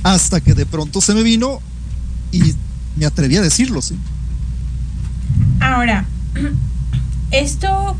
[0.04, 1.60] hasta que de pronto se me vino
[2.30, 2.54] y
[2.96, 3.96] me atreví a decirlo, sí.
[5.60, 6.06] Ahora,
[7.32, 7.96] esto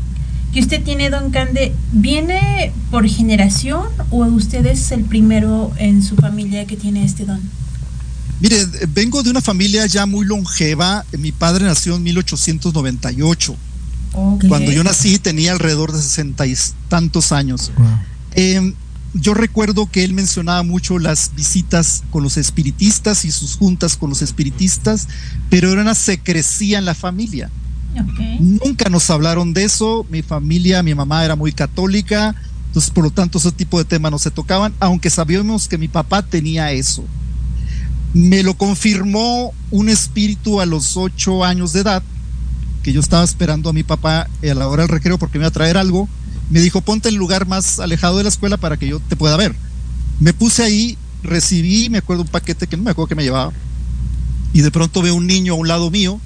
[0.53, 6.15] que usted tiene, don Cande, ¿viene por generación o usted es el primero en su
[6.15, 7.39] familia que tiene este don?
[8.41, 11.05] Mire, vengo de una familia ya muy longeva.
[11.17, 13.55] Mi padre nació en 1898.
[14.47, 16.55] Cuando yo nací tenía alrededor de sesenta y
[16.87, 17.71] tantos años.
[18.33, 18.73] Em,
[19.13, 24.09] yo recuerdo que él mencionaba mucho las visitas con los espiritistas y sus juntas con
[24.09, 25.07] los espiritistas,
[25.49, 27.49] pero era una secrecía en la familia.
[28.39, 30.05] Nunca nos hablaron de eso.
[30.09, 32.35] Mi familia, mi mamá era muy católica,
[32.67, 35.87] entonces por lo tanto ese tipo de temas no se tocaban, aunque sabíamos que mi
[35.87, 37.03] papá tenía eso.
[38.13, 42.03] Me lo confirmó un espíritu a los ocho años de edad,
[42.81, 45.49] que yo estaba esperando a mi papá a la hora del recreo porque me iba
[45.49, 46.07] a traer algo.
[46.49, 49.37] Me dijo, ponte el lugar más alejado de la escuela para que yo te pueda
[49.37, 49.55] ver.
[50.19, 53.51] Me puse ahí, recibí, me acuerdo un paquete que no me acuerdo que me llevaba.
[54.53, 56.19] Y de pronto veo un niño a un lado mío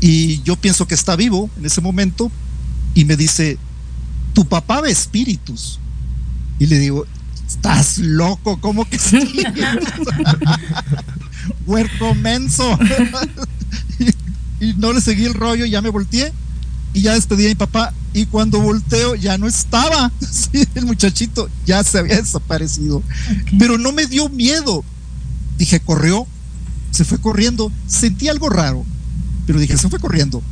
[0.00, 2.30] Y yo pienso que está vivo en ese momento
[2.94, 3.58] y me dice,
[4.32, 5.78] tu papá ve espíritus.
[6.58, 7.06] Y le digo,
[7.46, 9.18] estás loco, ¿cómo que sí?
[11.66, 12.78] Huerco menso.
[14.60, 16.32] y, no le seguí el rollo, ya me volteé
[16.92, 17.92] y ya despedí a mi papá.
[18.12, 20.12] Y cuando volteo ya no estaba.
[20.74, 23.02] el muchachito ya se había desaparecido.
[23.58, 24.84] Pero no me dio miedo.
[25.58, 26.26] Dije, corrió,
[26.90, 27.70] se fue corriendo.
[27.86, 28.84] Sentí algo raro,
[29.50, 30.44] pero dije, se fue corriendo.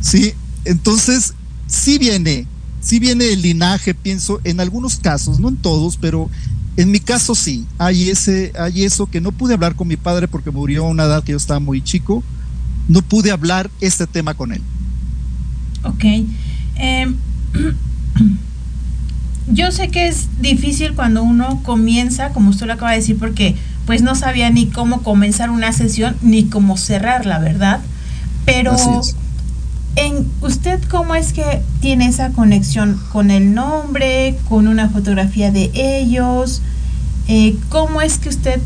[0.00, 0.32] Sí,
[0.64, 1.34] entonces
[1.66, 2.46] sí viene,
[2.80, 6.30] sí viene el linaje, pienso, en algunos casos, no en todos, pero
[6.76, 10.28] en mi caso sí, hay, ese, hay eso que no pude hablar con mi padre
[10.28, 12.22] porque murió a una edad que yo estaba muy chico,
[12.86, 14.62] no pude hablar este tema con él.
[15.82, 16.04] Ok.
[16.76, 17.16] Em,
[19.52, 23.56] yo sé que es difícil cuando uno comienza, como usted lo acaba de decir, porque
[23.84, 27.80] pues no sabía ni cómo comenzar una sesión ni cómo cerrarla, ¿verdad?
[28.44, 28.76] Pero
[29.96, 35.70] en usted cómo es que tiene esa conexión con el nombre, con una fotografía de
[35.74, 36.62] ellos,
[37.28, 38.60] eh, cómo es que usted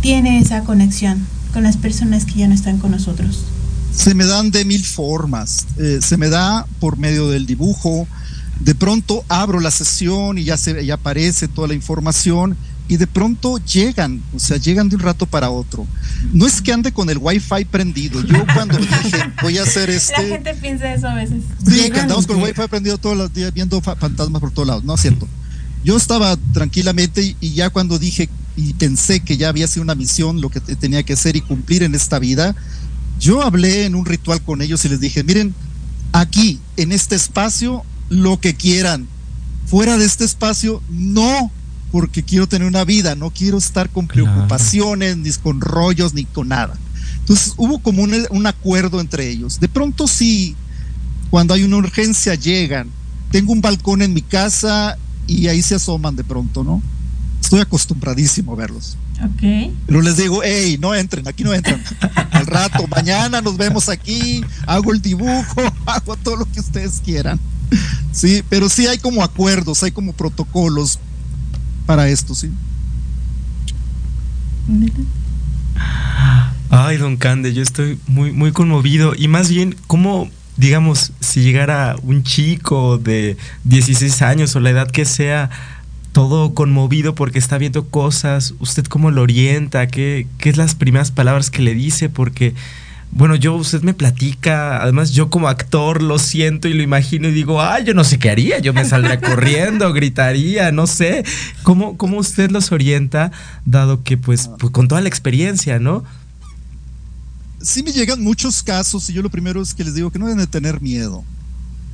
[0.00, 3.44] tiene esa conexión con las personas que ya no están con nosotros.
[3.94, 8.06] Se me dan de mil formas, eh, se me da por medio del dibujo,
[8.60, 12.56] de pronto abro la sesión y ya se ya aparece toda la información
[12.90, 15.86] y de pronto llegan, o sea, llegan de un rato para otro.
[16.32, 18.20] No es que ande con el wifi prendido.
[18.20, 20.20] Yo cuando dije, voy a hacer este...
[20.20, 21.44] La gente piensa eso a veces.
[21.64, 24.82] Sí, que andamos con el wifi prendido todos los días viendo fantasmas por todos lados.
[24.82, 25.28] No es cierto.
[25.84, 30.40] Yo estaba tranquilamente y ya cuando dije y pensé que ya había sido una misión,
[30.40, 32.56] lo que tenía que hacer y cumplir en esta vida,
[33.20, 35.54] yo hablé en un ritual con ellos y les dije, miren,
[36.10, 39.06] aquí, en este espacio, lo que quieran.
[39.66, 41.52] Fuera de este espacio, no
[41.90, 46.48] porque quiero tener una vida, no quiero estar con preocupaciones, ni con rollos, ni con
[46.48, 46.74] nada.
[47.20, 49.60] Entonces hubo como un, acuerdo entre ellos.
[49.60, 50.56] De pronto sí,
[51.30, 52.88] cuando hay una urgencia llegan.
[53.30, 56.82] Tengo un balcón en mi casa y ahí se asoman de pronto, ¿no?
[57.40, 58.96] Estoy acostumbradísimo a verlos.
[59.22, 59.72] Ok.
[59.86, 61.82] Pero les digo, hey, no entren, aquí no entran.
[62.32, 67.38] Al rato, mañana nos vemos aquí, hago el dibujo, hago todo lo que ustedes quieran.
[68.12, 70.98] Sí, pero sí hay como acuerdos, hay como protocolos
[71.86, 72.50] para esto, ¿sí?
[76.70, 79.14] Ay, don Cande, yo estoy muy, muy conmovido.
[79.16, 84.90] Y más bien, ¿cómo, digamos, si llegara un chico de 16 años o la edad
[84.90, 85.50] que sea,
[86.12, 89.88] todo conmovido porque está viendo cosas, ¿usted cómo lo orienta?
[89.88, 92.08] ¿Qué, qué es las primeras palabras que le dice?
[92.08, 92.54] Porque
[93.12, 97.32] bueno, yo, usted me platica, además yo como actor lo siento y lo imagino y
[97.32, 101.24] digo, ay, yo no sé qué haría, yo me saldría corriendo, gritaría, no sé.
[101.64, 103.32] ¿Cómo, ¿Cómo usted los orienta,
[103.64, 106.04] dado que pues, pues, con toda la experiencia, ¿no?
[107.60, 110.26] Sí me llegan muchos casos y yo lo primero es que les digo que no
[110.26, 111.24] deben de tener miedo.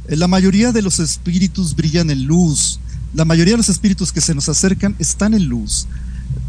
[0.09, 2.79] Eh, la mayoría de los espíritus brillan en luz.
[3.15, 5.89] La mayoría de los espíritus que se nos acercan están en luz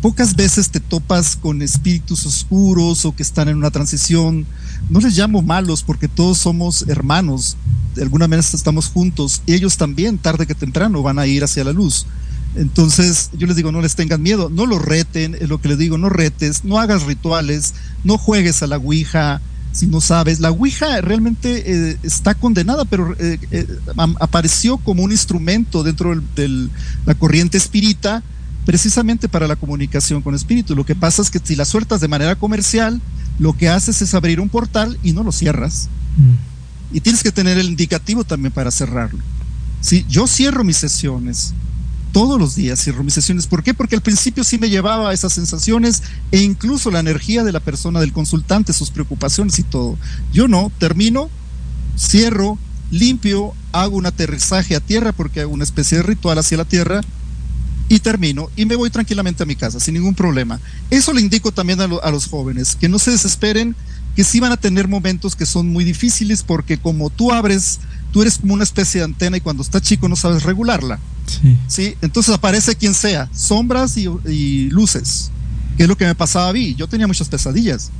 [0.02, 4.46] pocas veces te topas con espíritus oscuros o que están en una transición.
[4.90, 7.58] No les llamo malos porque todos somos hermanos,
[7.96, 9.42] de alguna manera estamos juntos.
[9.46, 12.06] Y ellos también, tarde que temprano, van a ir hacia la luz.
[12.56, 15.78] Entonces yo les digo, no les tengan miedo, no lo reten, es lo que les
[15.78, 20.40] digo, no retes, no hagas rituales, no juegues a la Ouija si no sabes.
[20.40, 23.68] La Ouija realmente eh, está condenada, pero eh, eh,
[24.20, 26.70] apareció como un instrumento dentro de
[27.06, 28.24] la corriente espírita
[28.68, 30.76] precisamente para la comunicación con espíritu.
[30.76, 33.02] Lo que pasa es que si la sueltas de manera comercial,
[33.40, 35.88] lo que haces es abrir un portal y no lo cierras.
[36.18, 36.98] Mm.
[36.98, 39.20] Y tienes que tener el indicativo también para cerrarlo.
[39.80, 41.54] Sí, yo cierro mis sesiones.
[42.12, 43.48] Todos los días cierro mis sesiones.
[43.48, 43.74] ¿Por qué?
[43.74, 46.04] Porque al principio sí me llevaba esas sensaciones
[46.34, 49.98] e incluso la energía de la persona, del consultante, sus preocupaciones y todo.
[50.34, 51.30] Yo no, termino,
[51.98, 52.60] cierro,
[52.92, 57.00] limpio, hago un aterrizaje a tierra porque hago una especie de ritual hacia la tierra
[57.90, 60.60] y termino y me voy tranquilamente a mi casa sin ningún problema.
[60.90, 63.76] Eso le indico también a, los jóvenes, que no se desesperen,
[64.16, 67.80] que sí van a tener momentos que son muy difíciles porque como tú abres,
[68.12, 71.00] tú eres como una especie de antena y cuando estás chico no sabes regularla.
[71.68, 71.96] Sí.
[72.02, 75.32] Entonces aparece quien sea, sombras y, luces,
[75.78, 76.74] que es lo que me pasaba a mí.
[76.76, 77.92] Yo tenía muchas pesadillas.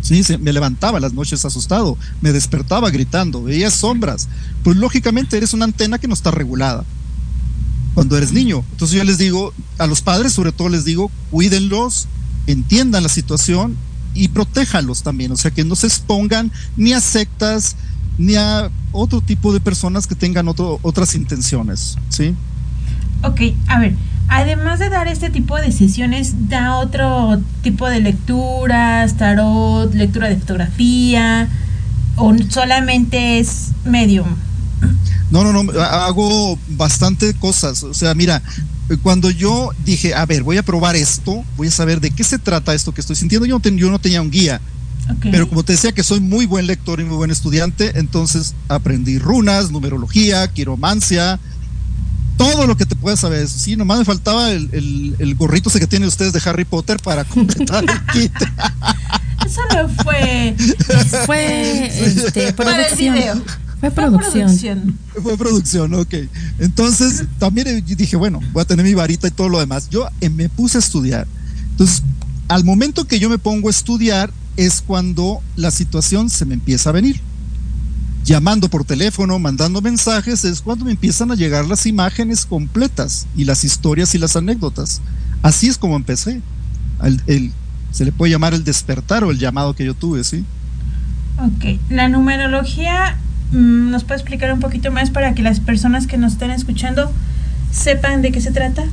[0.00, 4.28] Sí, me levantaba las noches asustado, me despertaba gritando, veía sombras.
[4.62, 6.84] Pues lógicamente eres una antena que no está regulada
[7.98, 8.62] cuando eres niño.
[8.70, 12.06] Entonces yo les digo, a los padres sobre todo les digo, cuídenlos,
[12.46, 13.76] entiendan la situación
[14.14, 17.74] y protéjanlos también, o sea, que no se expongan ni a sectas
[18.16, 22.36] ni a otro tipo de personas que tengan otro, otras intenciones, ¿sí?
[23.24, 23.96] Ok, a ver,
[24.28, 30.36] además de dar este tipo de sesiones, da otro tipo de lecturas, tarot, lectura de
[30.36, 31.48] fotografía.
[32.14, 34.36] ¿O solamente es medium?
[35.30, 37.82] No, no, no, hago bastante cosas.
[37.82, 38.42] O sea, mira,
[39.02, 42.38] cuando yo dije, a ver, voy a probar esto, voy a saber de qué se
[42.38, 44.60] trata esto que estoy sintiendo, yo no, yo no tenía un guía.
[45.22, 49.18] Pero como te decía que soy muy buen lector y muy buen estudiante, entonces aprendí
[49.18, 51.40] runas, numerología, quiromancia,
[52.36, 53.48] todo lo que te puedas saber.
[53.48, 57.24] Sí, nomás me faltaba el, el, gorrito ese que tienen ustedes de Harry Potter para
[57.24, 58.32] completar el kit.
[59.44, 60.54] Eso no fue.
[61.26, 63.42] Fue este, producción.
[63.80, 64.98] Fue producción.
[65.22, 66.14] Fue producción, ok.
[66.58, 69.88] Entonces, también dije, bueno, voy a tener mi varita y todo lo demás.
[69.88, 71.26] Yo eh, me puse a estudiar.
[71.70, 72.02] Entonces,
[72.48, 76.90] al momento que yo me pongo a estudiar, es cuando la situación se me empieza
[76.90, 77.20] a venir.
[78.24, 83.44] Llamando por teléfono, mandando mensajes, es cuando me empiezan a llegar las imágenes completas y
[83.44, 85.00] las historias y las anécdotas.
[85.42, 86.42] Así es como empecé.
[87.92, 90.44] se le puede llamar el despertar o el llamado que yo tuve, ¿sí?
[91.38, 93.16] Ok, la numerología
[93.52, 97.10] ¿Nos puede explicar un poquito más para que las personas que nos estén escuchando
[97.72, 98.84] sepan de qué se trata?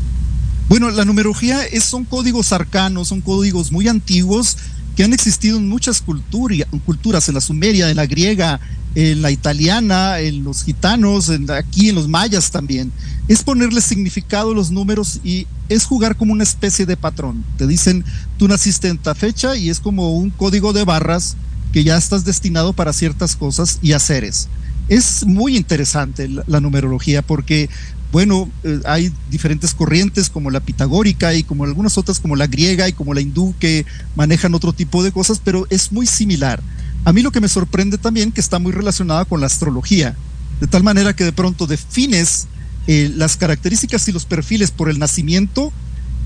[0.70, 4.58] Bueno, la numerología es, son códigos arcanos, son códigos muy antiguos
[4.96, 8.62] que han existido en muchas culturas, en la sumeria, en la griega,
[8.96, 12.94] en la italiana, en los gitanos, en, aquí en los mayas también.
[13.28, 17.44] Es ponerle significado a los números y es jugar como una especie de patrón.
[17.58, 18.06] Te dicen,
[18.38, 21.36] tú naciste en esta fecha y es como un código de barras
[21.76, 24.48] que ya estás destinado para ciertas cosas y haceres.
[24.88, 27.70] Es muy interesante la, numerología porque,
[28.14, 32.88] bueno, eh, hay diferentes corrientes como la pitagórica y como algunas otras como la griega
[32.88, 36.64] y como la hindú que manejan otro tipo de cosas, pero es muy similar.
[37.04, 40.16] A mí lo que me sorprende también que está muy relacionada con la astrología,
[40.62, 42.48] de tal manera que de pronto defines
[42.88, 45.74] eh, las características y los perfiles por el nacimiento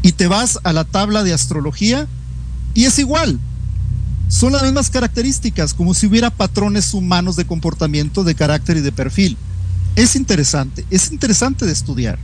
[0.03, 2.07] y te vas a la tabla de astrología
[2.75, 3.39] y es igual
[4.29, 8.91] son las mismas características, como si hubiera patrones humanos de comportamiento, de carácter y de
[8.91, 9.35] perfil.
[9.95, 12.17] Es interesante, es interesante de estudiar.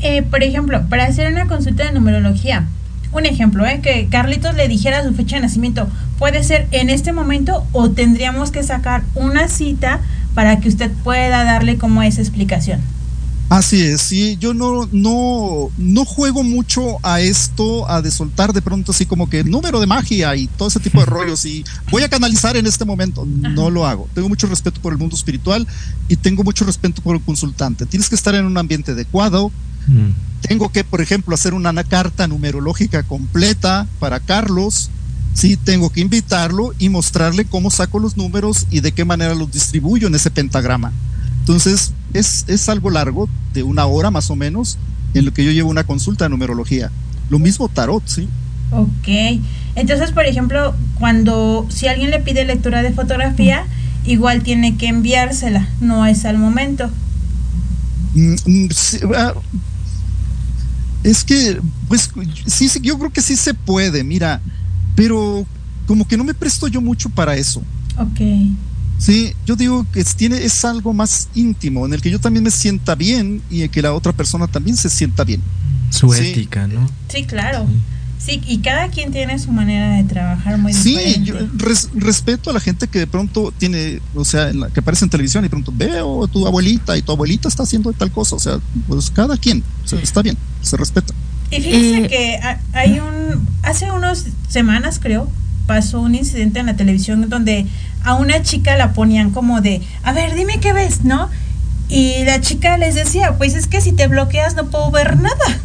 [0.00, 2.66] Eh, por ejemplo, para hacer una consulta de numerología,
[3.12, 5.86] un ejemplo, eh, que Carlitos le dijera su fecha de nacimiento,
[6.18, 10.00] puede ser en este momento o tendríamos que sacar una cita
[10.34, 12.80] para que usted pueda darle como esa explicación.
[13.50, 18.62] Así es, sí, yo no, no, no juego mucho a esto, a de soltar de
[18.62, 22.04] pronto así como que número de magia y todo ese tipo de rollos y voy
[22.04, 23.26] a canalizar en este momento.
[23.26, 24.08] No lo hago.
[24.14, 25.66] Tengo mucho respeto por el mundo espiritual
[26.08, 27.86] y tengo mucho respeto por el consultante.
[27.86, 29.50] Tienes que estar en un ambiente adecuado.
[29.88, 30.10] Mm.
[30.42, 34.90] Tengo que, por ejemplo, hacer una carta numerológica completa para Carlos.
[35.34, 39.50] Sí, tengo que invitarlo y mostrarle cómo saco los números y de qué manera los
[39.50, 40.92] distribuyo en ese pentagrama.
[41.40, 44.78] Entonces, es, es algo largo, de una hora más o menos,
[45.14, 46.90] en lo que yo llevo una consulta de numerología.
[47.28, 48.28] Lo mismo tarot, ¿sí?
[48.70, 49.40] Ok.
[49.74, 53.66] Entonces, por ejemplo, cuando si alguien le pide lectura de fotografía,
[54.04, 56.90] igual tiene que enviársela, no es al momento.
[58.14, 58.68] Mm, mm,
[59.16, 59.34] ah,
[61.02, 62.10] es que, pues,
[62.46, 64.40] sí, sí, yo creo que sí se puede, mira,
[64.94, 65.46] pero
[65.86, 67.62] como que no me presto yo mucho para eso.
[67.96, 68.20] Ok.
[69.00, 72.44] Sí, yo digo que es, tiene, es algo más íntimo, en el que yo también
[72.44, 75.40] me sienta bien y en que la otra persona también se sienta bien.
[75.88, 76.88] Su ética, ¿no?
[77.08, 77.66] Sí, claro.
[78.18, 81.36] Sí, y cada quien tiene su manera de trabajar muy sí, Sí, yo
[81.94, 85.48] respeto a la gente que de pronto tiene, o sea, que aparece en televisión y
[85.48, 89.10] pronto veo a tu abuelita y tu abuelita está haciendo tal cosa, o sea, pues
[89.10, 89.64] cada quien,
[90.02, 91.14] está bien, se respeta.
[91.50, 92.40] Y fíjense eh, que
[92.74, 95.26] hay un, hace unas semanas creo,
[95.70, 97.64] pasó un incidente en la televisión donde
[98.02, 101.30] a una chica la ponían como de, a ver, dime qué ves, ¿no?
[101.88, 105.60] Y la chica les decía, pues es que si te bloqueas no puedo ver nada.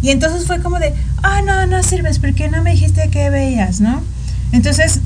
[0.00, 3.82] Y entonces fue como de, ah, no, no sirves, porque no me dijiste qué veías,
[3.82, 4.00] ¿no?
[4.52, 5.02] Entonces,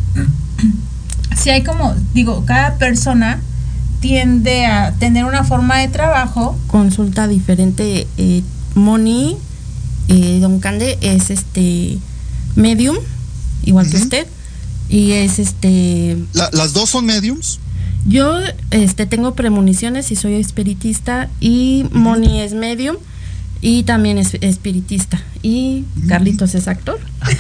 [1.37, 3.41] si hay como, digo, cada persona
[3.99, 6.57] tiende a tener una forma de trabajo.
[6.69, 8.07] Consulta diferente.
[8.17, 8.45] Eh,
[8.77, 9.37] Moni,
[10.07, 11.99] eh, Don Cande, es este
[12.55, 12.97] medium
[13.65, 14.27] igual que usted.
[14.89, 16.17] Y es este.
[16.33, 17.61] ¿Las dos son mediums?
[18.07, 18.39] Yo
[18.71, 21.31] este, tengo premoniciones y soy espiritista.
[21.41, 22.97] Y Moni es medium
[23.61, 25.21] y también es espiritista.
[25.43, 26.99] Y Carlitos es actor.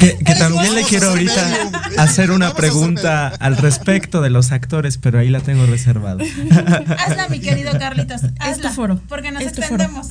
[0.00, 5.28] que, también le quiero ahorita hacer una pregunta al respecto de los actores, pero ahí
[5.28, 6.22] la tengo reservada.
[6.98, 8.22] Hazla, mi querido Carlitos.
[8.38, 9.00] Hazla, foro.
[9.08, 10.08] Porque nos extendemos.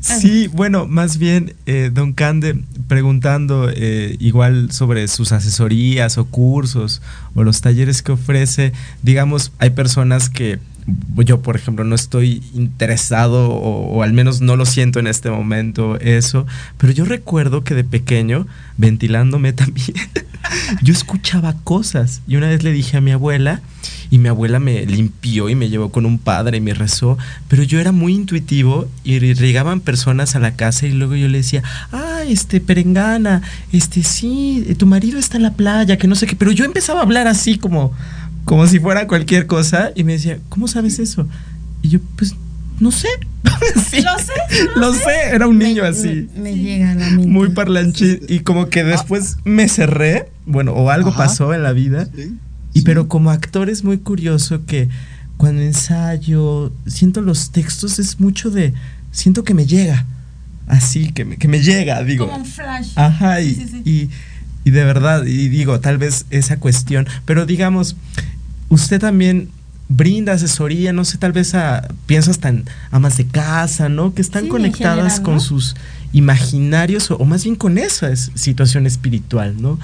[0.00, 7.00] Sí, bueno, más bien, eh, don Cande, preguntando eh, igual sobre sus asesorías o cursos
[7.34, 8.72] o los talleres que ofrece,
[9.02, 10.58] digamos, hay personas que
[11.16, 15.98] yo, por ejemplo, no estoy interesado o, al menos no lo siento en este momento
[16.00, 16.46] eso,
[16.78, 19.94] pero yo recuerdo que de pequeño, ventilándome también,
[20.82, 22.22] yo escuchaba cosas.
[22.26, 23.62] Y una vez le dije a mi abuela,
[24.10, 27.16] y mi abuela me limpió y me llevó con un padre y me rezó,
[27.48, 31.38] pero yo era muy intuitivo y llegaban personas a la casa y luego yo le
[31.38, 31.62] decía,
[31.92, 33.40] ah, este, perengana,
[33.72, 37.00] este, sí, tu marido está en la playa, que no sé qué, pero yo empezaba
[37.00, 37.94] a hablar así como,
[38.44, 41.26] como si fuera cualquier cosa y me decía, ¿cómo sabes eso?
[41.82, 42.34] Y yo, pues,
[42.80, 43.08] no sé.
[43.44, 44.68] Lo sé.
[44.76, 46.28] Lo sé, era un niño así.
[46.36, 47.28] Me, llega a la mente.
[47.28, 48.20] Muy parlanchín.
[48.28, 52.08] Y como que después me cerré, bueno, o algo pasó en la vida.
[52.72, 54.88] Y pero como actor es muy curioso que
[55.36, 58.74] cuando ensayo, siento los textos, es mucho de,
[59.10, 60.06] siento que me llega,
[60.68, 62.26] así, que me, que me llega, digo.
[62.26, 62.92] Como un flash.
[62.94, 64.10] Ajá, y, y,
[64.64, 67.96] y de verdad, y digo, tal vez esa cuestión, pero digamos,
[68.72, 69.48] usted también
[69.88, 74.14] brinda asesoría, no sé, tal vez a, pienso hasta en amas de casa, ¿no?
[74.14, 75.76] Que están Sí, conectadas general, con sus
[76.14, 79.78] imaginarios o, o más bien con esa es- situación espiritual, ¿no?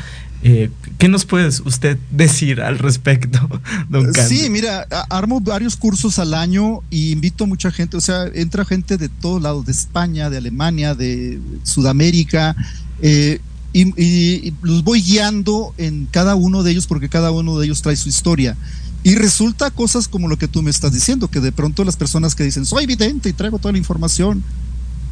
[0.45, 3.39] Eh, ¿Qué nos puedes usted decir al respecto,
[3.91, 4.28] don Cándido?
[4.45, 8.64] Sí, mira, armo varios cursos al año y invito a mucha gente, o sea, entra
[8.64, 12.55] gente de todos lados, de España, de Alemania, de Sudamérica,
[13.03, 13.41] eh,
[13.73, 17.83] y, y- los voy guiando en cada uno de ellos porque cada uno de ellos
[17.83, 18.57] trae su historia.
[19.05, 22.35] Y resulta cosas como lo que tú me estás diciendo, que de pronto las personas
[22.35, 24.43] que dicen, soy vidente y traigo toda la información,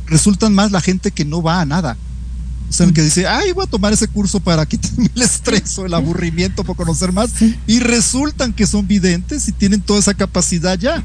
[0.06, 1.96] resultan más la gente que no va a nada.
[2.68, 5.78] O sea, el que dice, ay, voy a tomar ese curso para quitarme el estrés
[5.78, 7.30] o el aburrimiento por conocer más.
[7.68, 11.02] Y resultan que son videntes y tienen toda esa capacidad ya.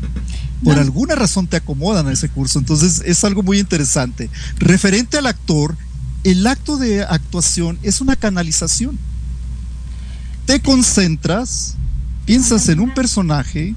[0.64, 0.82] Por No.
[0.82, 2.58] alguna razón te acomodan a ese curso.
[2.58, 4.28] Entonces es algo muy interesante.
[4.58, 5.78] Referente al actor,
[6.24, 8.97] el acto de actuación es una canalización.
[10.45, 11.76] Te concentras,
[12.26, 13.76] piensas en un personaje,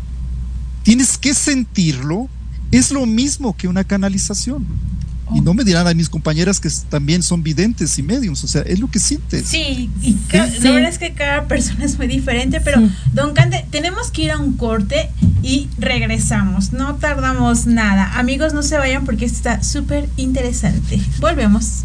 [0.82, 2.28] tienes que sentirlo.
[2.70, 4.64] Es lo mismo que una canalización.
[5.34, 8.60] Y no me dirán a mis compañeras que también son videntes y mediums, o sea,
[8.62, 9.46] es lo que sientes.
[9.48, 10.18] Sí, y Sí.
[10.60, 12.90] la verdad es que cada persona es muy diferente, pero Sí.
[13.14, 15.08] don Cande, tenemos que ir a un corte
[15.42, 16.72] y regresamos.
[16.74, 18.18] No tardamos nada.
[18.18, 21.00] Amigos, no se vayan porque está súper interesante.
[21.20, 21.84] Volvemos.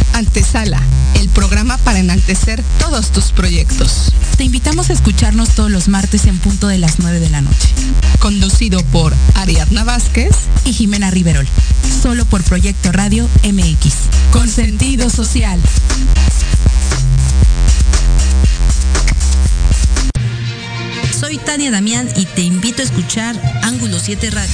[0.13, 0.81] Antesala,
[1.19, 4.11] el programa para enaltecer todos tus proyectos.
[4.37, 7.69] Te invitamos a escucharnos todos los martes en punto de las 9 de la noche.
[8.19, 10.35] Conducido por Ariadna Vázquez
[10.65, 11.47] Y Jimena Riverol.
[12.01, 13.93] Solo por Proyecto Radio MX.
[14.31, 15.59] con sentido social.
[21.19, 24.53] Soy Tania Damián y te invito a escuchar Ángulo 7 Radio,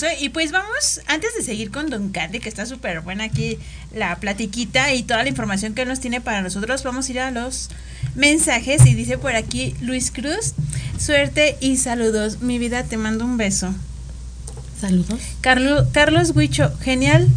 [0.00, 3.58] Regreso y pues vamos, antes de seguir con Don Cande, que está súper buena aquí
[3.94, 7.20] la platiquita y toda la información que él nos tiene para nosotros, vamos a ir
[7.20, 7.68] a los
[8.14, 10.54] mensajes y dice por aquí Luis Cruz,
[10.98, 13.74] suerte y saludos, mi vida te mando un beso.
[14.80, 15.20] Saludos.
[15.40, 17.28] Carlo- Carlos Huicho, genial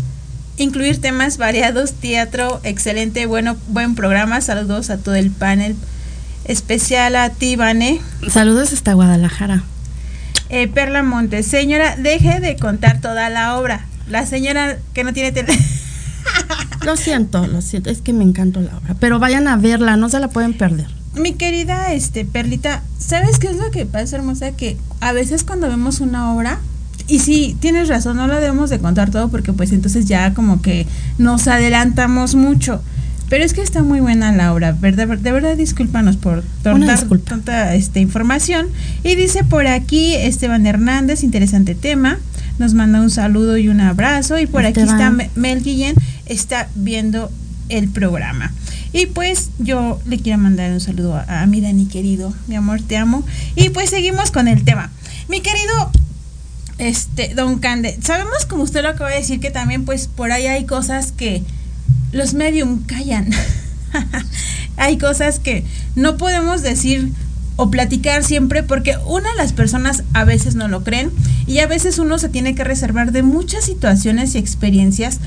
[0.57, 5.75] incluir temas variados, teatro, excelente, bueno, buen programa, saludos a todo el panel.
[6.45, 7.99] especial a ti, Vane.
[8.31, 9.63] Saludos hasta Guadalajara.
[10.49, 13.85] Eh, Perla Montes, señora, deje de contar toda la obra.
[14.09, 15.57] La señora que no tiene tele.
[16.85, 18.95] lo siento, lo siento, es que me encantó la obra.
[18.99, 20.87] Pero vayan a verla, no se la pueden perder.
[21.15, 24.51] Mi querida este, Perlita, ¿sabes qué es lo que pasa, hermosa?
[24.51, 26.59] Que a veces cuando vemos una obra,
[27.07, 30.61] y sí, tienes razón, no la debemos de contar todo porque pues entonces ya como
[30.61, 30.87] que
[31.17, 32.81] nos adelantamos mucho.
[33.29, 35.07] Pero es que está muy buena la obra, ¿verdad?
[35.17, 36.79] De verdad, discúlpanos por dar
[37.23, 38.67] tanta este, información.
[39.03, 42.19] Y dice por aquí Esteban Hernández, interesante tema.
[42.59, 44.37] Nos manda un saludo y un abrazo.
[44.37, 45.95] Y por aquí está Mel Guillén,
[46.25, 47.31] está viendo
[47.69, 48.53] el programa.
[48.93, 52.81] Y pues yo le quiero mandar un saludo a, a mi Dani querido, mi amor,
[52.81, 53.25] te amo.
[53.55, 54.91] Y pues seguimos con el tema.
[55.27, 55.91] Mi querido
[56.77, 60.47] este, don Cande, sabemos como usted lo acaba de decir que también pues por ahí
[60.47, 61.41] hay cosas que
[62.15, 63.29] los medium callan.
[64.77, 67.11] Hay cosas que no podemos decir
[67.57, 71.11] o platicar siempre porque una de las personas a veces no lo creen
[71.45, 75.19] y a veces uno se tiene que reservar de muchas situaciones y experiencias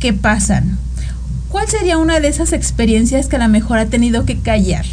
[0.00, 0.78] que pasan.
[1.48, 4.86] ¿Cuál sería una de esas experiencias que a lo mejor ha tenido que callar?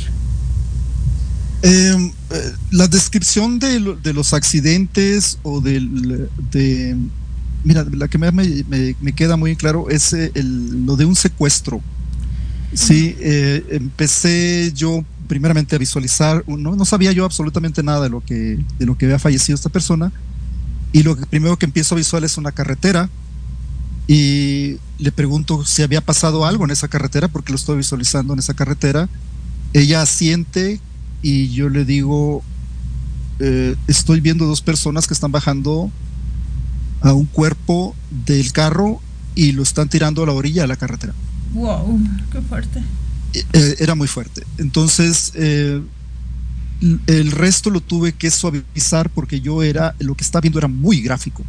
[1.63, 3.79] Em, eh, la descripción de,
[4.13, 5.79] los accidentes o de,
[6.51, 6.95] de
[7.63, 11.81] Mira, la que me, me, queda muy claro es eh, lo de un secuestro.
[12.73, 18.21] Sí, eh, empecé yo primeramente a visualizar, no, no sabía yo absolutamente nada de lo,
[18.21, 20.11] que, de lo que había fallecido esta persona,
[20.91, 23.09] y lo que primero que empiezo a visualizar es una carretera,
[24.09, 28.39] y le pregunto si había pasado algo en esa carretera, porque lo estoy visualizando en
[28.39, 29.07] esa carretera.
[29.71, 30.79] Ella asiente
[31.21, 32.41] y yo le digo,
[33.37, 35.91] eh, estoy viendo dos personas que están bajando
[37.01, 37.95] a un cuerpo
[38.25, 39.01] del carro
[39.35, 41.13] y lo están tirando a la orilla de la carretera.
[41.53, 41.99] Wow,
[42.31, 42.83] qué fuerte.
[43.33, 44.43] Eh, eh, era muy fuerte.
[44.57, 45.81] Entonces, eh,
[47.07, 51.01] el resto lo tuve que suavizar porque yo era, lo que estaba viendo era muy
[51.01, 51.43] gráfico.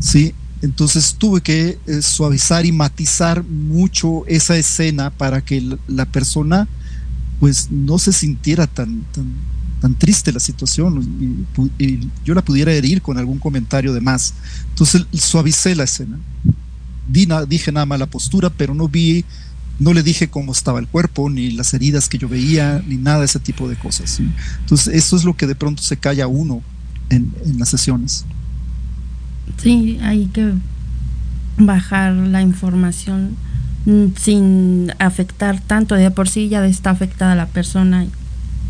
[0.00, 6.68] Sí, entonces tuve que suavizar y matizar mucho esa escena para que la, persona
[7.40, 9.34] pues no se sintiera tan, tan,
[9.80, 11.46] tan triste la situación
[11.78, 14.34] y, yo la pudiera herir con algún comentario de más.
[14.70, 16.18] Entonces suavicé la escena.
[17.08, 19.24] dije nada más la postura, pero no vi,
[19.78, 23.20] no le dije cómo estaba el cuerpo, ni las heridas que yo veía, ni nada
[23.20, 24.20] de ese tipo de cosas.
[24.60, 26.62] Entonces eso es lo que de pronto se calla uno
[27.10, 28.24] en, en las sesiones.
[29.62, 30.52] Sí, hay que
[31.58, 33.36] bajar la información
[33.86, 38.06] mm, sin afectar tanto, de por sí ya está afectada la persona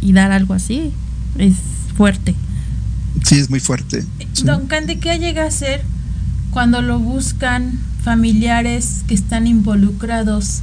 [0.01, 0.93] y dar algo así
[1.39, 1.55] es
[1.97, 2.35] fuerte.
[3.25, 4.05] Sí, es muy fuerte.
[4.45, 5.83] Don Cande, ¿qué llega a ser
[6.51, 10.61] cuando lo buscan familiares que están involucrados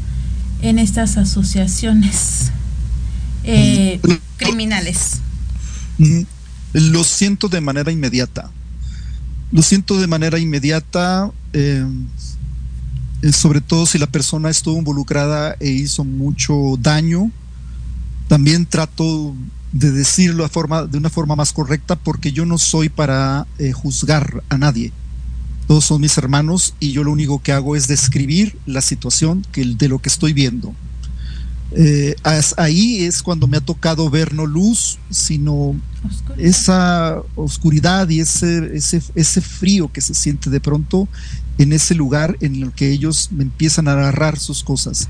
[0.62, 2.52] en estas asociaciones
[3.44, 4.12] eh, mm.
[4.38, 5.22] criminales?
[5.98, 6.22] Mm.
[6.74, 8.50] Lo siento de manera inmediata.
[9.52, 11.86] Lo siento de manera inmediata, eh,
[13.22, 17.32] eh, sobre todo si la persona estuvo involucrada e hizo mucho daño
[18.28, 19.34] también trato
[19.72, 23.72] de decirlo de, forma, de una forma más correcta porque yo no soy para eh,
[23.72, 24.92] juzgar a nadie.
[25.68, 29.66] Todos son mis hermanos y yo lo único que hago es describir la situación que,
[29.66, 30.74] de lo que estoy viendo.
[31.76, 32.16] Eh,
[32.58, 35.76] ahí es cuando me ha tocado ver no luz, sino
[36.38, 41.08] esa oscuridad y ese, ese, ese frío que se siente de pronto
[41.58, 45.08] en ese lugar en el que ellos me empiezan a agarrar sus cosas.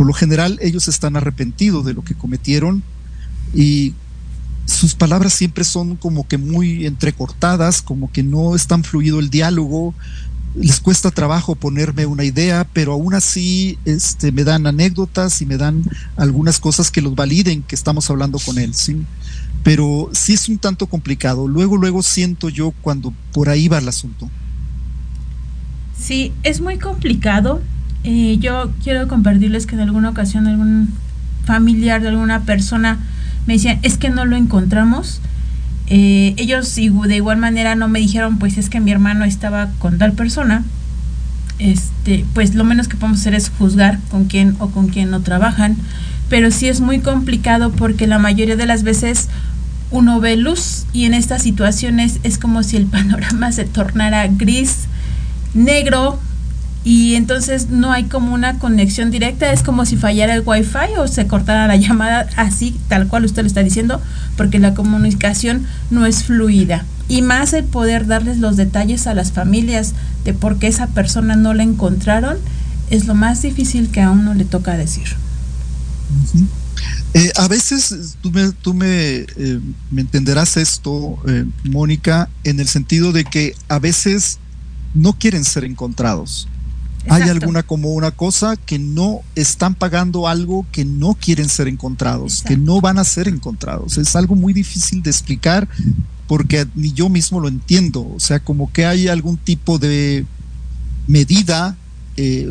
[0.00, 2.82] Por lo general ellos están arrepentidos de lo que cometieron
[3.54, 3.92] y
[4.64, 9.28] sus palabras siempre son como que muy entrecortadas, como que no es tan fluido el
[9.28, 9.92] diálogo,
[10.54, 15.58] les cuesta trabajo ponerme una idea, pero aún así este, me dan anécdotas y me
[15.58, 15.84] dan
[16.16, 19.04] algunas cosas que los validen que estamos hablando con él, ¿sí?
[19.62, 21.46] Pero sí es un tanto complicado.
[21.46, 24.30] Luego, luego siento yo cuando por ahí va el asunto.
[26.02, 27.60] Sí, es muy complicado
[28.04, 30.88] eh, yo quiero compartirles que en alguna ocasión algún
[31.44, 32.98] familiar de alguna persona
[33.46, 35.20] me decían, es que no lo encontramos.
[35.86, 39.98] Eh, ellos de igual manera no me dijeron, pues es que mi hermano estaba con
[39.98, 40.64] tal persona.
[41.58, 45.20] Este, pues lo menos que podemos hacer es juzgar con quién o con quién no
[45.20, 45.76] trabajan.
[46.28, 49.28] Pero sí es muy complicado porque la mayoría de las veces
[49.90, 54.84] uno ve luz y en estas situaciones es como si el panorama se tornara gris,
[55.54, 56.20] negro,
[56.82, 61.06] y entonces no hay como una conexión directa, es como si fallara el wifi o
[61.06, 64.00] se cortara la llamada así, tal cual usted lo está diciendo,
[64.36, 66.84] porque la comunicación no es fluida.
[67.08, 71.36] Y más el poder darles los detalles a las familias de por qué esa persona
[71.36, 72.38] no la encontraron,
[72.88, 75.08] es lo más difícil que a uno le toca decir.
[77.12, 79.60] Eh, a veces tú me, tú me, eh,
[79.90, 84.38] me entenderás esto, eh, Mónica, en el sentido de que a veces
[84.94, 86.48] no quieren ser encontrados.
[87.08, 92.42] Hay alguna como una cosa que no están pagando algo que no quieren ser encontrados,
[92.42, 93.96] que no van a ser encontrados.
[93.98, 95.68] Es algo muy difícil de explicar
[96.26, 98.06] porque ni yo mismo lo entiendo.
[98.14, 100.26] O sea, como que hay algún tipo de
[101.06, 101.76] medida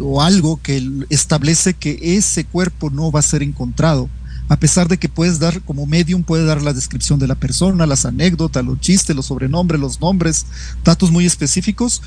[0.02, 4.10] o algo que establece que ese cuerpo no va a ser encontrado
[4.50, 7.86] a pesar de que puedes dar como medium, puede dar la descripción de la persona,
[7.86, 10.47] las anécdotas, los chistes, los sobrenombres, los nombres,
[10.84, 12.02] datos muy específicos,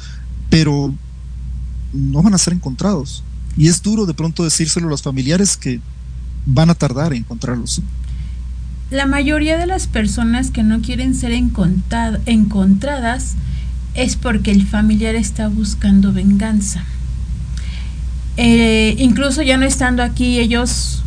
[0.51, 0.93] pero
[1.93, 3.23] no van a ser encontrados.
[3.57, 5.81] Y es duro de pronto decírselo a los familiares que
[6.47, 7.83] van a tardar en encontrarlos.
[8.91, 13.35] La mayoría de las personas que no quieren ser encontradas
[13.95, 16.85] es porque el familiar está buscando venganza.
[18.37, 21.03] Eh, incluso ya no estando aquí, ellos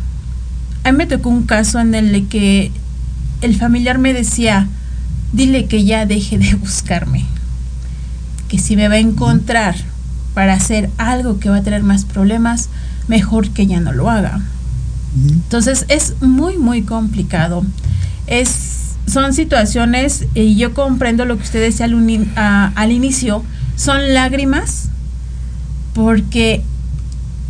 [0.84, 2.70] a mí me tocó un caso en el que
[3.40, 4.68] el familiar me decía,
[5.32, 7.24] dile que ya deje de buscarme,
[8.48, 9.76] que si me va a encontrar
[10.36, 12.68] para hacer algo que va a tener más problemas,
[13.08, 14.42] mejor que ya no lo haga.
[15.30, 17.64] Entonces es muy, muy complicado.
[18.26, 23.44] Es, son situaciones, y yo comprendo lo que usted decía al, al inicio,
[23.76, 24.90] son lágrimas
[25.94, 26.62] porque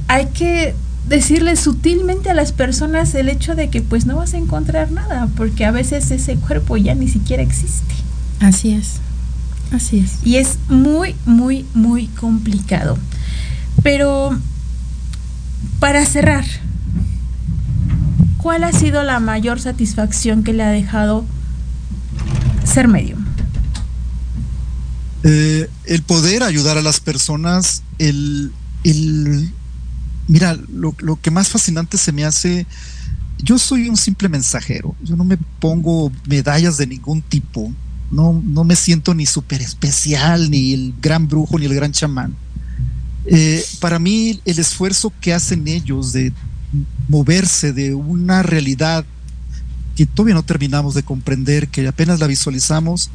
[0.07, 0.77] hay que
[1.09, 5.29] decirle sutilmente a las personas el hecho de que pues no vas a encontrar nada,
[5.37, 7.97] porque a veces ese cuerpo ya ni siquiera existe.
[8.39, 9.01] Así es,
[9.73, 10.19] así es.
[10.25, 12.99] Y es muy, muy, muy complicado.
[13.83, 14.37] Pero
[15.79, 16.45] para cerrar,
[18.39, 21.25] ¿cuál ha sido la mayor satisfacción que le ha dejado
[22.65, 23.25] ser medium?
[25.23, 28.53] Eh, el poder ayudar a las personas, el,
[28.85, 29.53] el
[30.29, 32.67] Mira, lo, que más fascinante se me hace,
[33.39, 37.73] yo soy un simple mensajero, yo no me pongo medallas de ningún tipo,
[38.11, 42.35] no, no me siento ni súper especial, ni el gran brujo, ni el gran chamán.
[43.27, 46.33] Eh, para mí el esfuerzo que hacen ellos de
[47.09, 49.05] moverse de una realidad
[49.97, 53.11] que todavía no terminamos de comprender, que apenas la visualizamos,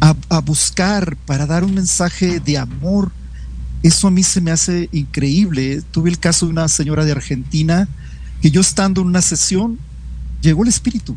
[0.00, 3.10] a, a buscar para dar un mensaje de amor,
[3.82, 5.82] eso a mí se me hace increíble.
[5.90, 7.88] Tuve el caso de una señora de Argentina
[8.40, 9.78] que yo estando en una sesión,
[10.40, 11.16] llegó el espíritu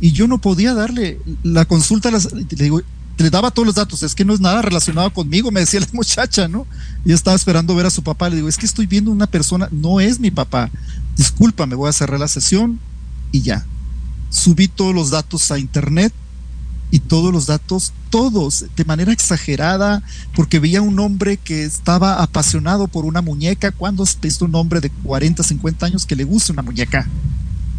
[0.00, 4.34] y yo no podía darle la consulta, le, daba todos los datos, es que no
[4.34, 6.66] es nada relacionado conmigo, me decía la muchacha, ¿no?
[7.04, 9.68] Y estaba esperando ver a su papá, le digo, es que estoy viendo una persona,
[9.70, 10.70] no es mi papá,
[11.16, 12.80] disculpa, me voy a cerrar la sesión
[13.32, 13.64] y ya.
[14.30, 16.12] Subí todos los datos a internet
[16.90, 20.02] y todos los datos, todos, de manera exagerada,
[20.34, 24.80] porque veía un hombre que estaba apasionado por una muñeca, cuando has visto un hombre
[24.80, 27.08] de 40, 50 años que le gusta una muñeca?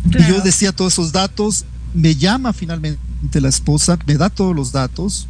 [0.05, 4.71] Y yo decía todos esos datos, me llama finalmente la esposa, me da todos los
[4.71, 5.27] datos,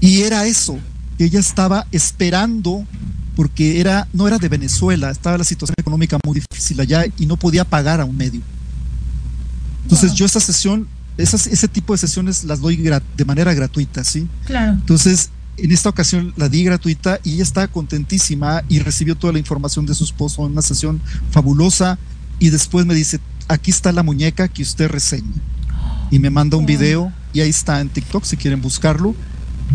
[0.00, 0.78] y era eso,
[1.18, 2.86] que ella estaba esperando
[3.36, 7.36] porque era, no era de Venezuela, estaba la situación económica muy difícil allá y no
[7.36, 8.40] podía pagar a un medio.
[9.82, 10.86] Entonces yo esa sesión
[11.16, 14.26] ese tipo de sesiones las doy de manera gratuita, ¿sí?
[14.46, 14.72] Claro.
[14.72, 19.38] Entonces, en esta ocasión la di gratuita y ella estaba contentísima y recibió toda la
[19.38, 21.00] información de su esposo en una sesión
[21.30, 21.98] fabulosa
[22.38, 23.20] y después me dice,
[23.50, 25.34] aquí está la muñeca que usted reseña.
[26.10, 29.14] Y me manda un video y ahí está en TikTok si quieren buscarlo.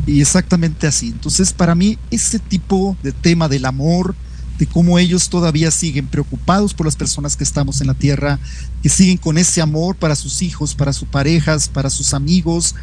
[0.07, 1.07] Y exactamente así.
[1.07, 4.15] Entonces, para mí, ese tipo de tema del amor,
[4.57, 8.39] de cómo ellos todavía siguen preocupados por las personas que estamos en la tierra,
[8.81, 12.75] que siguen con ese amor para sus hijos, para sus parejas, para sus amigos.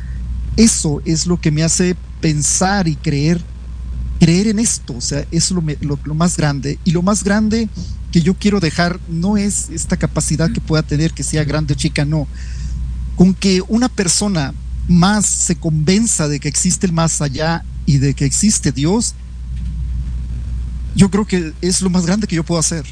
[0.56, 3.40] Eso es lo que me hace pensar y creer,
[4.20, 6.78] creer en esto, o sea, es lo, lo, más grande.
[6.84, 7.68] Y lo más grande
[8.12, 11.76] que yo quiero dejar no es esta capacidad que pueda tener, que sea grande o
[11.76, 12.28] chica, no.
[13.16, 14.52] Con que una persona
[14.86, 19.14] más se convenza de que existe el más allá y de que existe Dios,
[20.94, 22.84] yo creo que es lo más grande que yo puedo hacer.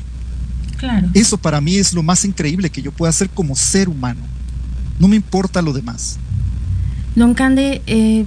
[0.78, 1.08] Claro.
[1.12, 4.20] Eso para mí es lo más increíble que yo pueda hacer como ser humano.
[4.98, 6.18] No me importa lo demás.
[7.14, 8.24] Don Cande, eh,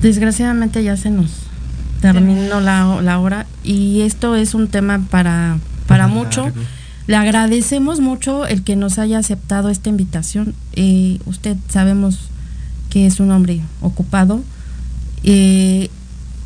[0.00, 1.30] desgraciadamente ya se nos
[2.00, 5.58] terminó la, la, hora y esto es un tema para,
[5.90, 6.52] para mucho.
[7.08, 10.54] Le agradecemos mucho el que nos haya aceptado esta invitación.
[10.74, 12.30] Eh, usted sabemos
[12.90, 14.40] que es un hombre ocupado.
[15.24, 15.90] Eh,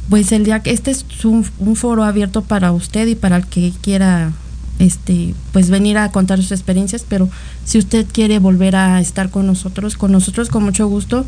[0.08, 1.44] pues el día que este es un,
[1.76, 4.32] foro abierto para usted y para el que quiera
[4.78, 7.28] este pues venir a contar sus experiencias pero
[7.64, 11.24] si usted quiere volver a estar con nosotros con nosotros con mucho gusto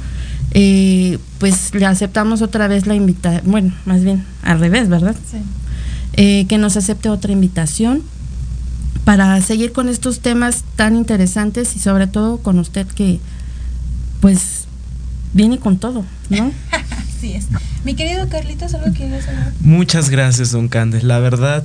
[0.51, 5.39] eh, pues le aceptamos otra vez la invitación bueno más bien al revés verdad sí.
[6.17, 8.03] Eh, que nos acepte otra invitación
[9.05, 13.21] para seguir con estos temas tan interesantes y sobre todo con usted que
[14.21, 14.65] pues
[15.35, 16.51] viene con todo, ¿no?
[17.17, 17.47] Así es.
[17.85, 19.53] Mi querido Carlitos, ¿algo quieres hablar?
[19.61, 21.05] Muchas gracias, don Candes.
[21.05, 21.65] La verdad,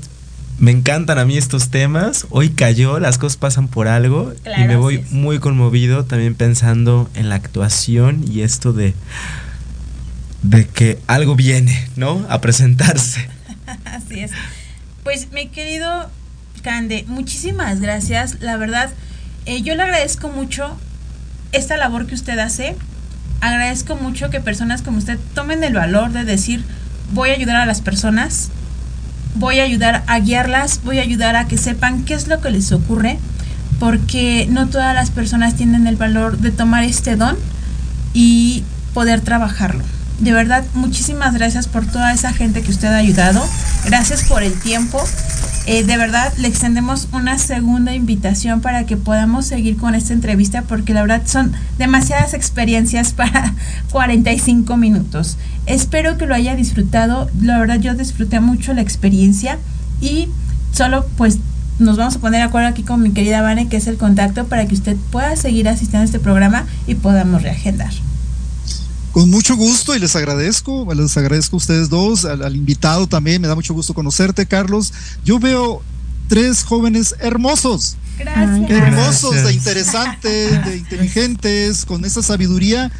[0.59, 2.27] me encantan a mí estos temas.
[2.29, 7.29] Hoy cayó, las cosas pasan por algo y me voy muy conmovido también pensando en
[7.29, 8.93] la actuación y esto de
[10.43, 12.25] de que algo viene, ¿no?
[12.29, 13.27] A presentarse.
[13.91, 14.31] Así es.
[15.03, 16.09] Pues mi querido
[16.61, 18.39] Cande, muchísimas gracias.
[18.39, 18.89] La verdad,
[19.45, 20.77] eh, yo le agradezco mucho
[21.51, 22.75] esta labor que usted hace.
[23.41, 26.63] Agradezco mucho que personas como usted tomen el valor de decir,
[27.11, 28.49] voy a ayudar a las personas,
[29.35, 32.51] voy a ayudar a guiarlas, voy a ayudar a que sepan qué es lo que
[32.51, 33.17] les ocurre,
[33.79, 37.35] porque no todas las personas tienen el valor de tomar este don
[38.13, 38.63] y
[38.93, 39.83] poder trabajarlo.
[40.21, 43.43] De verdad, muchísimas gracias por toda esa gente que usted ha ayudado.
[43.85, 45.03] Gracias por el tiempo.
[45.65, 50.61] Eh, de verdad, le extendemos una segunda invitación para que podamos seguir con esta entrevista
[50.61, 53.55] porque la verdad son demasiadas experiencias para
[53.91, 55.37] 45 minutos.
[55.65, 57.27] Espero que lo haya disfrutado.
[57.41, 59.57] La verdad, yo disfruté mucho la experiencia
[60.01, 60.27] y
[60.71, 61.39] solo pues
[61.79, 64.45] nos vamos a poner de acuerdo aquí con mi querida Vane, que es el contacto
[64.45, 67.91] para que usted pueda seguir asistiendo a este programa y podamos reagendar.
[69.11, 73.47] Con mucho gusto y les agradezco, les agradezco a ustedes dos, al, invitado también, me
[73.47, 74.93] da mucho gusto conocerte, Carlos.
[75.25, 75.81] Yo veo
[76.29, 77.97] tres jóvenes hermosos.
[78.17, 78.69] Gracias.
[78.69, 82.91] Hermosos, de interesantes, de inteligentes, con esa sabiduría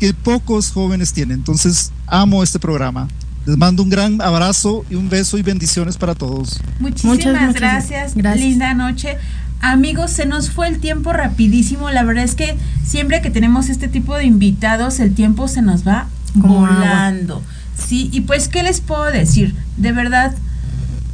[0.00, 1.38] que pocos jóvenes tienen.
[1.38, 3.08] Entonces, amo este programa.
[3.44, 6.60] Les mando un gran abrazo y un beso y bendiciones para todos.
[6.80, 8.14] Muchísimas gracias.
[8.14, 8.40] gracias.
[8.40, 9.16] Linda noche.
[9.60, 11.90] Amigos, se nos fue el tiempo rapidísimo.
[11.90, 15.86] La verdad es que siempre que tenemos este tipo de invitados, el tiempo se nos
[15.86, 17.42] va volando.
[17.76, 19.54] Sí, y pues, ¿qué les puedo decir?
[19.76, 20.34] De verdad,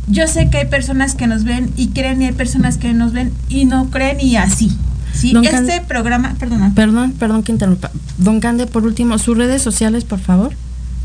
[0.09, 3.13] yo sé que hay personas que nos ven y creen y hay personas que nos
[3.13, 4.77] ven y no creen y así.
[5.15, 6.73] Sí, este programa, perdona.
[6.75, 7.91] Perdón, perdón que interrumpa.
[8.19, 10.53] Don Cande, por último, sus redes sociales, por favor.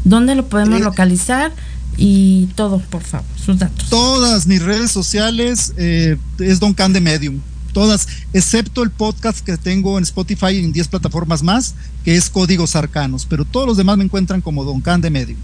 [0.04, 1.52] ¿Dónde lo podemos localizar?
[2.00, 3.90] Y todo, por favor, sus datos.
[3.90, 7.42] Todas mis redes sociales eh, es Don Can de Medium.
[7.74, 11.76] Todas, excepto el podcast que tengo en Spotify y en 10 plataformas más,
[12.06, 13.26] que es Códigos Arcanos.
[13.30, 15.38] Pero todos los demás me encuentran como Don Can de Medium.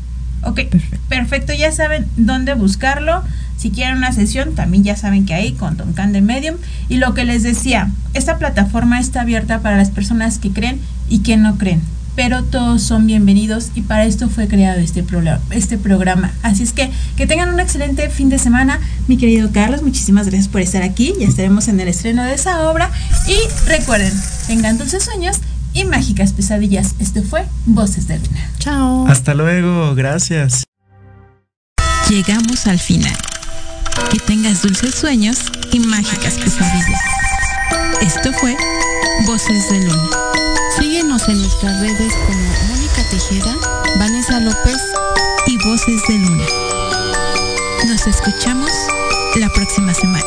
[0.43, 0.62] Ok,
[1.10, 1.53] perfecto.
[1.53, 3.22] Ya saben dónde buscarlo.
[3.58, 6.56] Si quieren una sesión, también ya saben que hay con Don Can de Medium.
[6.88, 10.80] Y lo que les decía, esta plataforma está abierta para las personas que creen
[11.10, 11.82] y que no creen
[12.16, 15.03] pero todos son bienvenidos y para esto fue creado este,
[15.51, 16.32] este programa.
[16.43, 20.47] Así es que que tengan un excelente fin de semana, mi querido Carlos, muchísimas gracias
[20.47, 22.89] por estar aquí, ya estaremos en el estreno de esa obra
[23.28, 24.13] y recuerden,
[24.47, 25.39] tengan dulces sueños
[25.74, 26.95] y mágicas pesadillas.
[26.99, 28.49] Este fue Voces de Luna.
[28.59, 29.07] Chao.
[29.07, 30.63] Hasta luego, gracias.
[32.09, 33.16] Llegamos al final.
[34.11, 35.38] Que tengas dulces sueños
[35.72, 37.01] y mágicas pesadillas.
[38.01, 38.55] Esto fue
[39.26, 40.55] Voces de Luna.
[40.80, 43.55] Síguenos en nuestras redes como Mónica Tejeda,
[43.97, 44.78] Vanessa López
[45.47, 46.45] y Voces de Luna.
[47.88, 48.71] Nos escuchamos
[49.36, 50.26] la próxima semana.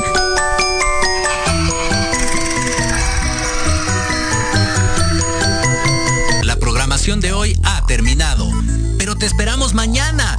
[6.43, 8.49] La programación de hoy ha terminado
[9.19, 10.39] te esperamos mañana